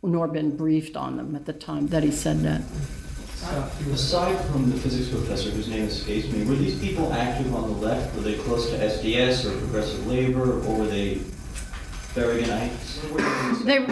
[0.03, 2.62] nor been briefed on them at the time that he said that.
[3.93, 7.78] Aside from the physics professor whose name escapes me, were these people active on the
[7.78, 8.16] left?
[8.16, 11.22] Were they close to SDS or Progressive Labor, or were they
[13.66, 13.86] they,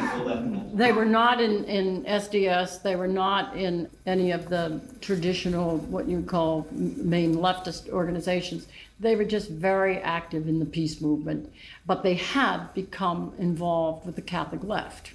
[0.73, 6.07] they were not in, in SDS, they were not in any of the traditional, what
[6.07, 8.67] you call main leftist organizations.
[8.97, 11.51] They were just very active in the peace movement,
[11.85, 15.11] but they had become involved with the Catholic left.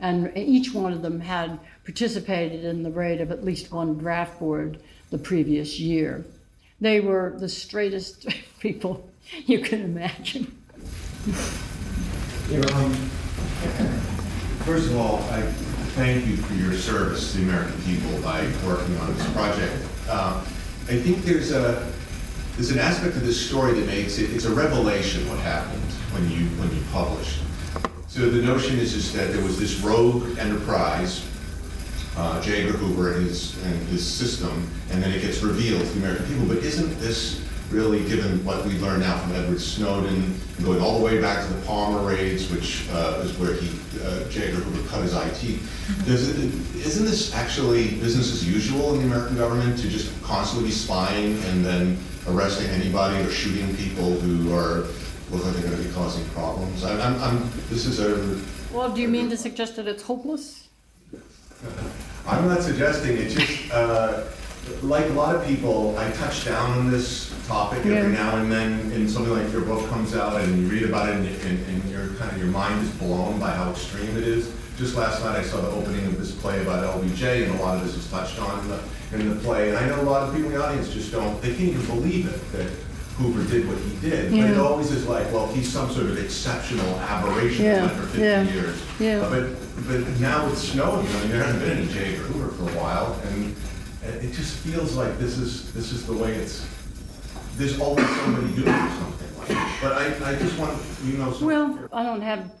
[0.00, 1.60] And each one of them had
[1.90, 4.78] participated in the raid of at least one draft board
[5.10, 6.24] the previous year.
[6.80, 8.28] They were the straightest
[8.60, 9.10] people
[9.46, 10.56] you can imagine.
[12.72, 12.94] Um,
[14.64, 15.42] first of all, I
[15.96, 19.74] thank you for your service to the American people by working on this project.
[20.08, 20.40] Uh,
[20.88, 21.92] I think there's a
[22.54, 25.82] there's an aspect of this story that makes it it's a revelation what happened
[26.12, 27.40] when you when you published.
[28.06, 31.24] So the notion is just that there was this rogue enterprise,
[32.20, 32.64] uh, J.
[32.64, 36.26] Edgar Hoover and his and his system, and then it gets revealed to the American
[36.26, 36.46] people.
[36.46, 41.04] But isn't this really, given what we've learned now from Edward Snowden, going all the
[41.04, 43.68] way back to the Palmer raids, which uh, is where he,
[44.02, 44.48] uh, J.
[44.48, 45.60] Edgar Hoover cut his IT.
[46.04, 46.36] Does it,
[46.84, 51.42] isn't this actually business as usual in the American government to just constantly be spying
[51.44, 51.96] and then
[52.26, 54.84] arresting anybody or shooting people who are
[55.30, 56.84] look like they're going to be causing problems?
[56.84, 58.74] I'm, I'm, I'm, this is a.
[58.74, 60.68] Well, do you mean to suggest that it's hopeless?
[62.26, 63.30] I'm not suggesting it.
[63.30, 64.24] Just uh,
[64.82, 67.96] like a lot of people, I touch down on this topic Yeah.
[67.96, 71.08] every now and then, and something like your book comes out and you read about
[71.08, 74.24] it and, and, and your kind of your mind is blown by how extreme it
[74.24, 74.52] is.
[74.76, 77.76] Just last night I saw the opening of this play about LBJ and a lot
[77.78, 78.80] of this is touched on in the,
[79.12, 79.68] in the play.
[79.70, 81.86] And I know a lot of people in the audience just don't, they can't even
[81.86, 82.70] believe it, that
[83.18, 84.30] Hoover did what he did.
[84.30, 84.62] But it Yeah.
[84.62, 88.82] always is like, well, he's some sort of exceptional aberration Yeah, after 50 yeah, years.
[88.98, 89.28] yeah.
[89.28, 92.14] But, but now with Snowden, I mean, there hasn't been any J.
[92.14, 93.54] Edgar Hoover for a while, and
[94.02, 96.66] it just feels like this is, this is the way it's,
[97.56, 99.78] there's always somebody doing something like that.
[99.82, 102.52] But I, I just want, you know, Well, I don't have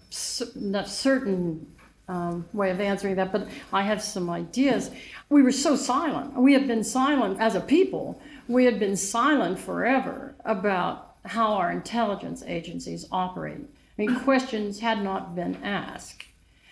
[0.56, 1.66] enough certain
[2.08, 4.90] um, way of answering that, but I have some ideas.
[5.28, 6.34] We were so silent.
[6.34, 8.20] We have been silent as a people.
[8.48, 13.60] We had been silent forever about how our intelligence agencies operate.
[13.98, 16.24] I mean, questions had not been asked.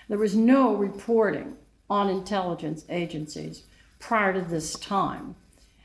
[0.09, 1.57] There was no reporting
[1.91, 3.65] on intelligence agencies
[3.99, 5.35] prior to this time.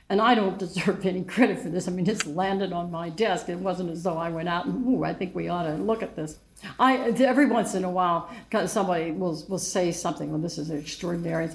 [0.10, 1.88] And I don't deserve any credit for this.
[1.88, 3.50] I mean, it's landed on my desk.
[3.50, 6.04] It wasn't as though I went out and, ooh, I think we ought to look
[6.04, 6.38] at this.
[6.80, 8.30] I every once in a while,
[8.68, 10.32] somebody will will say something.
[10.32, 11.50] Well, this is extraordinary,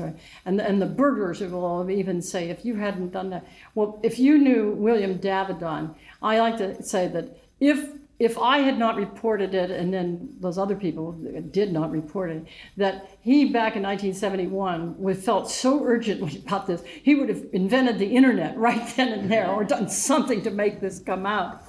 [0.44, 4.36] and and the burglars will even say, if you hadn't done that, well, if you
[4.36, 9.70] knew William Davidon, I like to say that if if I had not reported it,
[9.70, 11.12] and then those other people
[11.50, 12.46] did not report it,
[12.76, 17.98] that he back in 1971 was felt so urgently about this, he would have invented
[17.98, 21.62] the internet right then and there, or done something to make this come out.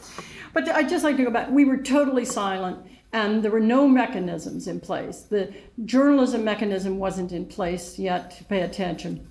[0.54, 1.52] But I just like to go back.
[1.52, 2.80] We were totally silent,
[3.14, 5.22] and there were no mechanisms in place.
[5.22, 5.54] The
[5.86, 9.28] journalism mechanism wasn't in place yet to pay attention.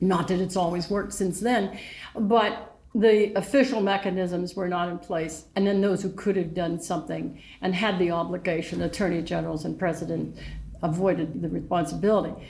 [0.00, 1.78] Not that it's always worked since then,
[2.14, 6.80] but the official mechanisms were not in place, and then those who could have done
[6.80, 10.38] something and had the obligation, attorney generals and president,
[10.82, 12.46] avoided the responsibility.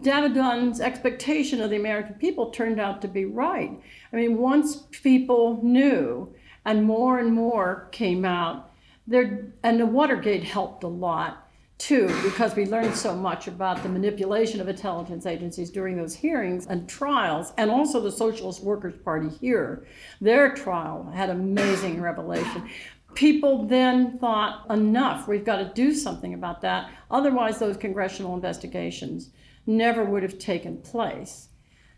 [0.00, 3.72] Davidon's expectation of the American people turned out to be right.
[4.12, 8.70] I mean, once people knew, and more and more came out,
[9.06, 11.43] there, and the Watergate helped a lot
[11.78, 16.66] too, because we learned so much about the manipulation of intelligence agencies during those hearings
[16.66, 19.86] and trials, and also the Socialist Workers' Party here.
[20.20, 22.70] Their trial had amazing revelation.
[23.14, 26.90] People then thought, enough, we've got to do something about that.
[27.10, 29.30] Otherwise, those congressional investigations
[29.66, 31.48] never would have taken place.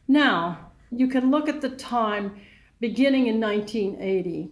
[0.08, 2.40] Now, you can look at the time
[2.80, 4.50] beginning in 1980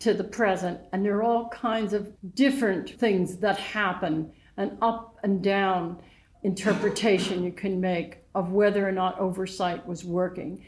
[0.00, 5.18] to the present, and there are all kinds of different things that happen an up
[5.22, 5.98] and down
[6.42, 10.64] interpretation you can make of whether or not oversight was working.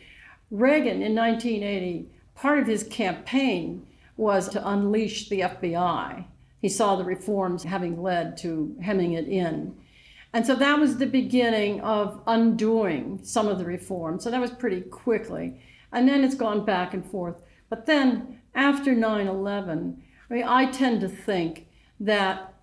[0.50, 6.24] Reagan in 1980, part of his campaign was to unleash the FBI.
[6.60, 9.76] He saw the reforms having led to hemming it in.
[10.32, 14.24] And so that was the beginning of undoing some of the reforms.
[14.24, 15.60] So that was pretty quickly.
[15.92, 17.42] And then it's gone back and forth.
[17.68, 21.66] But then after 9 11, I mean, I tend to think
[22.00, 22.53] that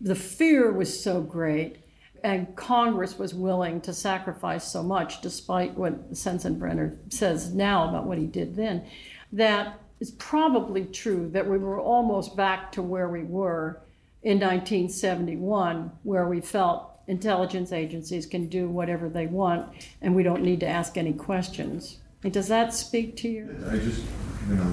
[0.00, 1.78] the fear was so great
[2.24, 8.18] and Congress was willing to sacrifice so much, despite what Sensenbrenner says now about what
[8.18, 8.84] he did then,
[9.32, 13.80] that it's probably true that we were almost back to where we were
[14.22, 19.68] in 1971, where we felt intelligence agencies can do whatever they want
[20.00, 21.98] and we don't need to ask any questions.
[22.30, 23.48] Does that speak to you?
[23.68, 24.04] I just,
[24.48, 24.72] you know,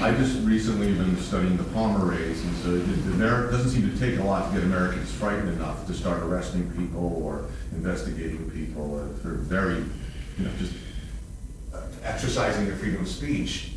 [0.00, 3.98] I just recently been studying the Palmer raids, and so it, it doesn't seem to
[3.98, 8.98] take a lot to get Americans frightened enough to start arresting people or investigating people
[9.22, 9.78] for very,
[10.38, 10.74] you know, just
[12.04, 13.72] exercising their freedom of speech.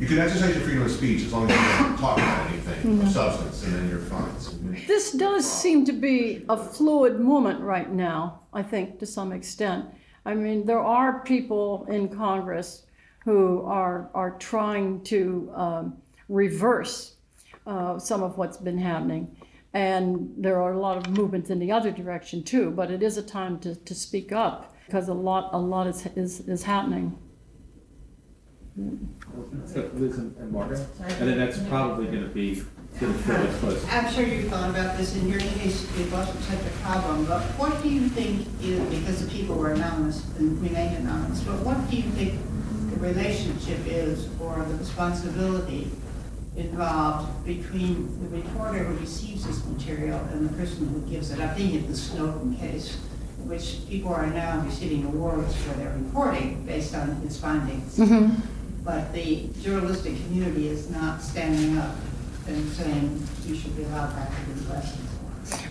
[0.00, 3.00] You can exercise your freedom of speech as long as you don't talk about anything
[3.00, 3.12] of Mhm.
[3.12, 4.28] substance, and then you're fine.
[4.40, 4.50] So,
[4.88, 9.84] This does seem to be a fluid moment right now, I think, to some extent.
[10.24, 12.86] I mean, there are people in Congress
[13.24, 15.96] who are, are trying to um,
[16.28, 17.14] reverse
[17.66, 19.36] uh, some of what's been happening.
[19.72, 23.16] And there are a lot of movements in the other direction too, but it is
[23.16, 27.18] a time to, to speak up because a lot, a lot is, is, is happening.
[29.66, 32.62] So Liz and Margaret, and then that's probably gonna be,
[33.00, 33.84] gonna fairly close.
[33.90, 37.42] I'm sure you've thought about this, in your case, it wasn't such a problem, but
[37.58, 41.90] what do you think is, because the people were anonymous and remained anonymous, but what
[41.90, 42.38] do you think
[42.90, 45.90] the relationship is or the responsibility
[46.56, 51.40] involved between the reporter who receives this material and the person who gives it?
[51.40, 52.96] I'm thinking of the Snowden case,
[53.42, 57.96] in which people are now receiving awards for their reporting based on its findings.
[57.96, 58.36] Mhm.
[58.84, 61.96] But the journalistic community is not standing up
[62.46, 65.10] and saying you should be allowed back to do lessons.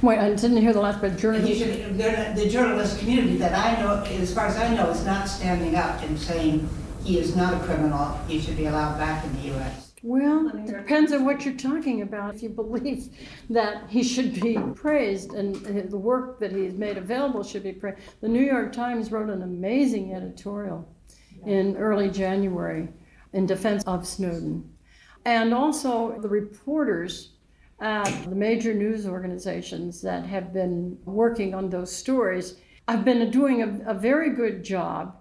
[0.01, 1.11] Wait, I didn't hear the last bit.
[1.11, 1.49] And Journalism.
[1.49, 5.05] you should, the the journalist community that I know, as far as I know, is
[5.05, 6.69] not standing up and saying
[7.03, 9.91] he is not a criminal, he should be allowed back in the US.
[10.03, 12.35] Well, it depends on what you're talking about.
[12.35, 13.07] If you believe
[13.49, 17.71] that he should be praised and uh, the work that he's made available should be
[17.71, 17.99] praised.
[18.19, 20.87] The New York Times wrote an amazing editorial
[21.45, 22.89] in early January
[23.31, 24.72] in defense of Snowden.
[25.25, 27.29] And also the reporters
[27.79, 32.57] at the major news organizations that have been working on those stories
[32.87, 35.15] have been doing a, a very good job.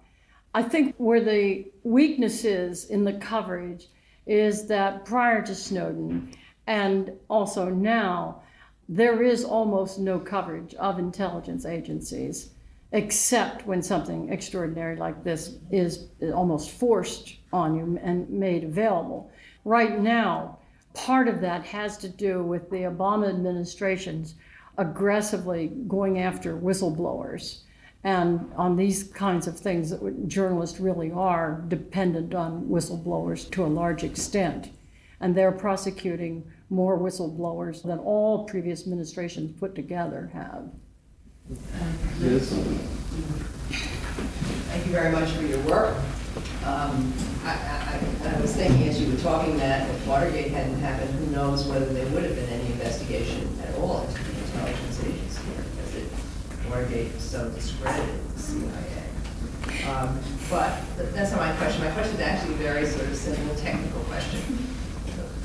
[0.54, 3.86] I think where the weakness is in the coverage
[4.26, 6.32] is that prior to Snowden
[6.66, 8.42] and also now,
[8.88, 12.50] there is almost no coverage of intelligence agencies
[12.92, 19.30] except when something extraordinary like this is almost forced on you and made available.
[19.64, 20.58] Right now,
[20.94, 24.34] part of that has to do with the Obama administration's
[24.78, 27.60] aggressively going after whistleblowers.
[28.04, 29.94] And on these kinds of things,
[30.26, 34.70] journalists really are dependent on whistleblowers to a large extent.
[35.20, 40.68] And they're prosecuting more whistleblowers than all previous administrations put together have.
[42.20, 42.48] Yes.
[44.68, 45.96] Thank you very much for your work.
[46.64, 47.12] Um,
[47.44, 51.26] I, I, I, was thinking as you were talking that if Watergate hadn't happened, who
[51.26, 55.96] knows whether there would have been any investigation at all into the intelligence agency because
[55.96, 56.08] it,
[56.70, 59.90] Watergate so discredited the CIA.
[59.90, 61.82] Um, but that's not my question.
[61.82, 64.40] My question is actually a very sort of simple technical question.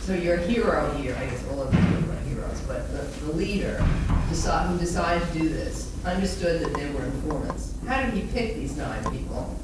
[0.01, 3.83] So your hero here, I guess all of you are heroes, but the, the leader
[4.29, 7.73] decide, who decided to do this understood that they were informants.
[7.87, 9.57] How did he pick these nine people?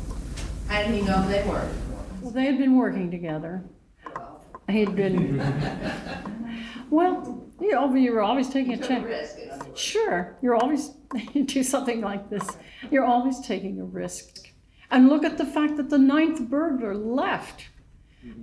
[0.74, 1.72] How did he know they weren't?
[2.20, 3.64] Well, they had been working together.
[4.68, 5.38] He'd been.
[6.90, 9.36] well, you know, you were always taking a chance.
[9.76, 10.90] Sure, you're always
[11.34, 12.58] you do something like this.
[12.90, 14.52] You're always taking a risk.
[14.90, 17.66] And look at the fact that the ninth burglar left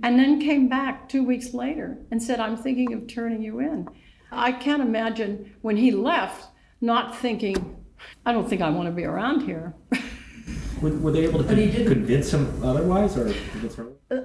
[0.01, 3.89] and then came back two weeks later and said, I'm thinking of turning you in.
[4.31, 6.47] I can't imagine when he left
[6.79, 7.75] not thinking,
[8.25, 9.73] I don't think I want to be around here.
[10.81, 13.33] were, were, they able to con- convince him otherwise, or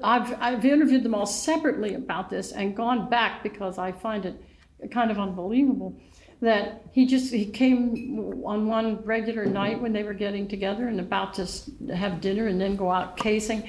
[0.02, 4.40] I've, I've interviewed them all separately about this and gone back because I find it
[4.90, 5.96] kind of unbelievable
[6.40, 11.00] that he just he came on one regular night when they were getting together and
[11.00, 11.48] about to
[11.94, 13.66] have dinner and then go out casing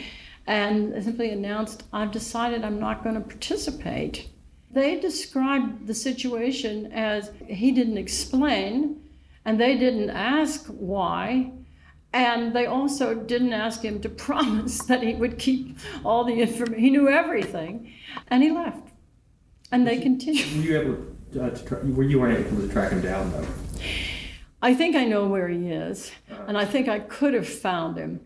[0.48, 4.30] and simply announced, I've decided I'm not going to participate.
[4.72, 9.02] They described the situation as he didn't explain,
[9.44, 11.52] and they didn't ask why,
[12.14, 16.80] and they also didn't ask him to promise that he would keep all the information.
[16.80, 17.94] He knew everything,
[18.28, 18.90] and he left.
[19.72, 20.58] And they continued.
[20.58, 20.98] Were you able
[21.34, 23.46] to, uh, to tra- were you weren't able to track him down though?
[24.62, 26.46] I think I know where he is, uh-huh.
[26.48, 28.22] and I think I could have found him.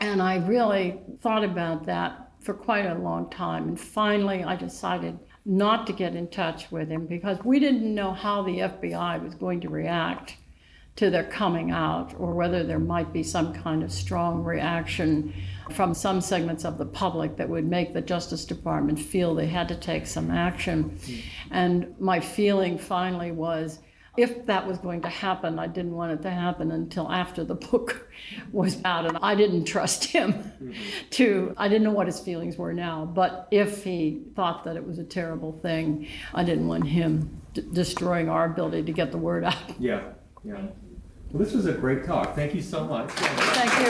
[0.00, 3.68] And I really thought about that for quite a long time.
[3.68, 8.12] And finally, I decided not to get in touch with him because we didn't know
[8.12, 10.36] how the FBI was going to react
[10.96, 15.34] to their coming out or whether there might be some kind of strong reaction
[15.72, 19.66] from some segments of the public that would make the Justice Department feel they had
[19.68, 20.98] to take some action.
[21.04, 21.14] Hmm.
[21.50, 23.80] And my feeling finally was
[24.16, 27.56] if that was going to happen, I didn't want it to happen until after the
[27.56, 28.08] book
[28.52, 29.06] was out.
[29.06, 30.72] And I didn't trust him hmm.
[31.10, 33.04] to, I didn't know what his feelings were now.
[33.04, 37.64] But if he thought that it was a terrible thing, I didn't want him d-
[37.72, 39.80] destroying our ability to get the word out.
[39.80, 40.02] Yeah,
[40.44, 40.66] yeah.
[41.34, 42.36] Well, this was a great talk.
[42.36, 43.10] Thank you so much.
[43.10, 43.86] Thank you.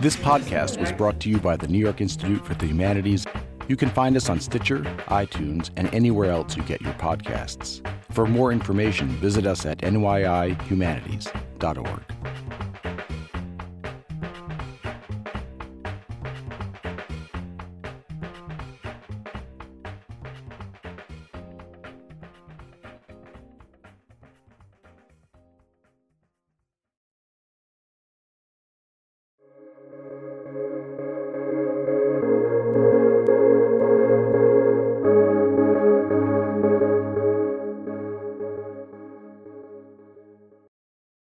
[0.00, 3.26] This podcast was brought to you by the New York Institute for the Humanities.
[3.66, 7.84] You can find us on Stitcher, iTunes, and anywhere else you get your podcasts.
[8.12, 12.61] For more information, visit us at nyihumanities.org.